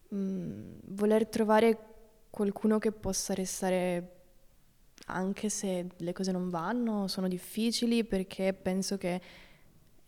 mh, 0.10 0.62
voler 0.90 1.28
trovare 1.28 1.78
qualcuno 2.30 2.78
che 2.78 2.92
possa 2.92 3.34
restare 3.34 4.15
anche 5.06 5.50
se 5.50 5.88
le 5.96 6.14
cose 6.14 6.32
non 6.32 6.50
vanno, 6.50 7.08
sono 7.08 7.28
difficili, 7.28 8.04
perché 8.04 8.54
penso 8.54 8.98
che 8.98 9.22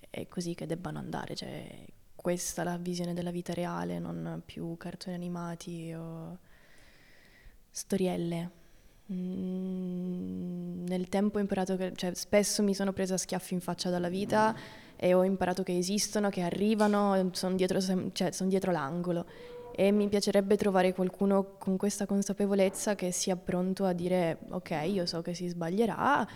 è 0.10 0.28
così 0.28 0.56
che 0.56 0.66
debbano 0.66 0.98
andare, 0.98 1.36
cioè 1.36 1.86
questa 2.16 2.62
è 2.62 2.66
la 2.66 2.78
visione 2.78 3.14
della 3.14 3.32
vita 3.32 3.54
reale, 3.54 4.00
non 4.00 4.42
più 4.46 4.76
cartoni 4.78 5.16
animati 5.16 5.94
o 5.94 6.40
storielle. 7.70 8.52
Mm, 9.12 10.86
nel 10.86 11.08
tempo 11.10 11.38
ho 11.38 11.42
imparato 11.42 11.78
che, 11.78 11.94
cioè 11.96 12.14
spesso 12.14 12.64
mi 12.64 12.74
sono 12.74 12.92
presa 12.92 13.18
schiaffi 13.18 13.54
in 13.54 13.62
faccia 13.62 13.90
dalla 13.90 14.10
vita 14.10 14.54
e 14.98 15.14
ho 15.14 15.24
imparato 15.24 15.64
che 15.64 15.78
esistono, 15.78 16.30
che 16.30 16.42
arrivano, 16.42 17.30
sono 17.34 17.56
dietro, 17.56 17.80
cioè, 18.12 18.32
son 18.32 18.50
dietro 18.50 18.72
l'angolo 18.72 19.26
e 19.80 19.92
mi 19.92 20.10
piacerebbe 20.10 20.58
trovare 20.58 20.92
qualcuno 20.92 21.56
con 21.60 21.78
questa 21.78 22.08
consapevolezza 22.08 22.96
che 22.96 23.12
sia 23.12 23.36
pronto 23.36 23.86
a 23.86 23.94
dire 23.94 24.40
ok, 24.50 24.72
io 24.88 25.06
so 25.06 25.22
che 25.22 25.36
si 25.36 25.48
sbaglierà, 25.48 26.28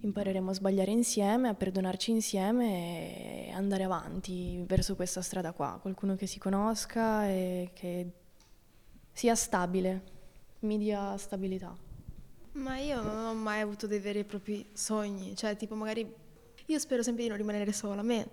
impareremo 0.00 0.50
a 0.50 0.54
sbagliare 0.54 0.90
insieme, 0.90 1.46
a 1.46 1.54
perdonarci 1.54 2.10
insieme 2.10 3.46
e 3.46 3.52
andare 3.52 3.84
avanti 3.84 4.60
verso 4.66 4.96
questa 4.96 5.22
strada 5.22 5.52
qua, 5.52 5.78
qualcuno 5.80 6.16
che 6.16 6.26
si 6.26 6.40
conosca 6.40 7.28
e 7.28 7.70
che 7.74 8.10
sia 9.12 9.36
stabile, 9.36 10.02
mi 10.60 10.78
dia 10.78 11.16
stabilità. 11.16 11.72
Ma 12.54 12.78
io 12.78 13.00
non 13.00 13.24
ho 13.24 13.34
mai 13.34 13.60
avuto 13.60 13.86
dei 13.86 14.00
veri 14.00 14.18
e 14.18 14.24
propri 14.24 14.66
sogni, 14.72 15.36
cioè 15.36 15.56
tipo 15.56 15.76
magari 15.76 16.12
io 16.66 16.78
spero 16.80 17.04
sempre 17.04 17.22
di 17.22 17.28
non 17.28 17.38
rimanere 17.38 17.72
sola, 17.72 18.00
a 18.00 18.04
me 18.04 18.28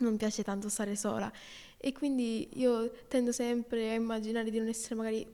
non 0.00 0.16
piace 0.16 0.42
tanto 0.42 0.68
stare 0.68 0.96
sola 0.96 1.30
e 1.82 1.92
quindi 1.92 2.48
io 2.58 2.90
tendo 3.08 3.32
sempre 3.32 3.90
a 3.90 3.94
immaginare 3.94 4.50
di 4.50 4.58
non 4.58 4.68
essere 4.68 4.94
magari 4.96 5.26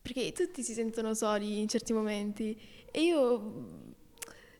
perché 0.00 0.32
tutti 0.32 0.62
si 0.62 0.72
sentono 0.72 1.14
soli 1.14 1.58
in 1.58 1.66
certi 1.66 1.92
momenti 1.92 2.56
e 2.90 3.02
io 3.02 3.92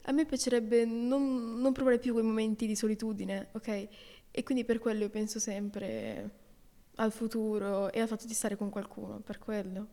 a 0.06 0.12
me 0.12 0.26
piacerebbe 0.26 0.84
non, 0.84 1.60
non 1.60 1.72
provare 1.72 1.98
più 1.98 2.12
quei 2.12 2.24
momenti 2.24 2.66
di 2.66 2.74
solitudine, 2.74 3.48
ok? 3.52 3.88
E 4.30 4.42
quindi 4.42 4.64
per 4.64 4.78
quello 4.78 5.04
io 5.04 5.10
penso 5.10 5.38
sempre 5.38 6.30
al 6.96 7.12
futuro 7.12 7.90
e 7.92 8.00
al 8.00 8.08
fatto 8.08 8.26
di 8.26 8.34
stare 8.34 8.56
con 8.56 8.70
qualcuno, 8.70 9.20
per 9.20 9.38
quello. 9.38 9.86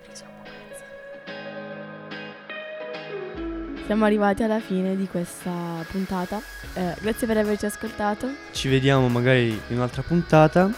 Perché 0.00 0.16
sono 0.16 0.61
Siamo 3.86 4.04
arrivati 4.04 4.42
alla 4.42 4.60
fine 4.60 4.96
di 4.96 5.06
questa 5.06 5.84
puntata. 5.90 6.40
Eh, 6.74 6.94
grazie 7.00 7.26
per 7.26 7.36
averci 7.36 7.66
ascoltato. 7.66 8.28
Ci 8.52 8.68
vediamo 8.68 9.08
magari 9.08 9.48
in 9.68 9.76
un'altra 9.76 10.02
puntata. 10.02 10.70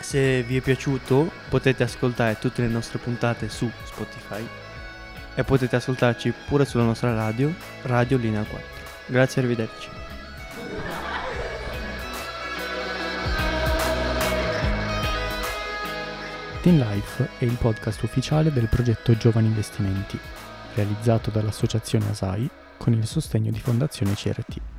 Se 0.00 0.42
vi 0.42 0.56
è 0.56 0.60
piaciuto 0.60 1.30
potete 1.48 1.82
ascoltare 1.82 2.38
tutte 2.38 2.62
le 2.62 2.68
nostre 2.68 2.98
puntate 2.98 3.48
su 3.48 3.70
Spotify 3.84 4.46
e 5.34 5.44
potete 5.44 5.76
ascoltarci 5.76 6.32
pure 6.46 6.64
sulla 6.64 6.84
nostra 6.84 7.14
radio, 7.14 7.52
Radio 7.82 8.16
Linea 8.16 8.42
4. 8.42 8.66
Grazie 9.06 9.42
e 9.42 9.44
arrivederci. 9.44 9.88
Teen 16.62 16.78
Life 16.78 17.28
è 17.38 17.44
il 17.44 17.56
podcast 17.58 18.02
ufficiale 18.02 18.52
del 18.52 18.66
progetto 18.66 19.16
Giovani 19.16 19.46
Investimenti, 19.46 20.18
realizzato 20.78 21.30
dall'associazione 21.30 22.08
ASAI 22.10 22.48
con 22.76 22.92
il 22.92 23.06
sostegno 23.06 23.50
di 23.50 23.58
Fondazione 23.58 24.14
CRT. 24.14 24.77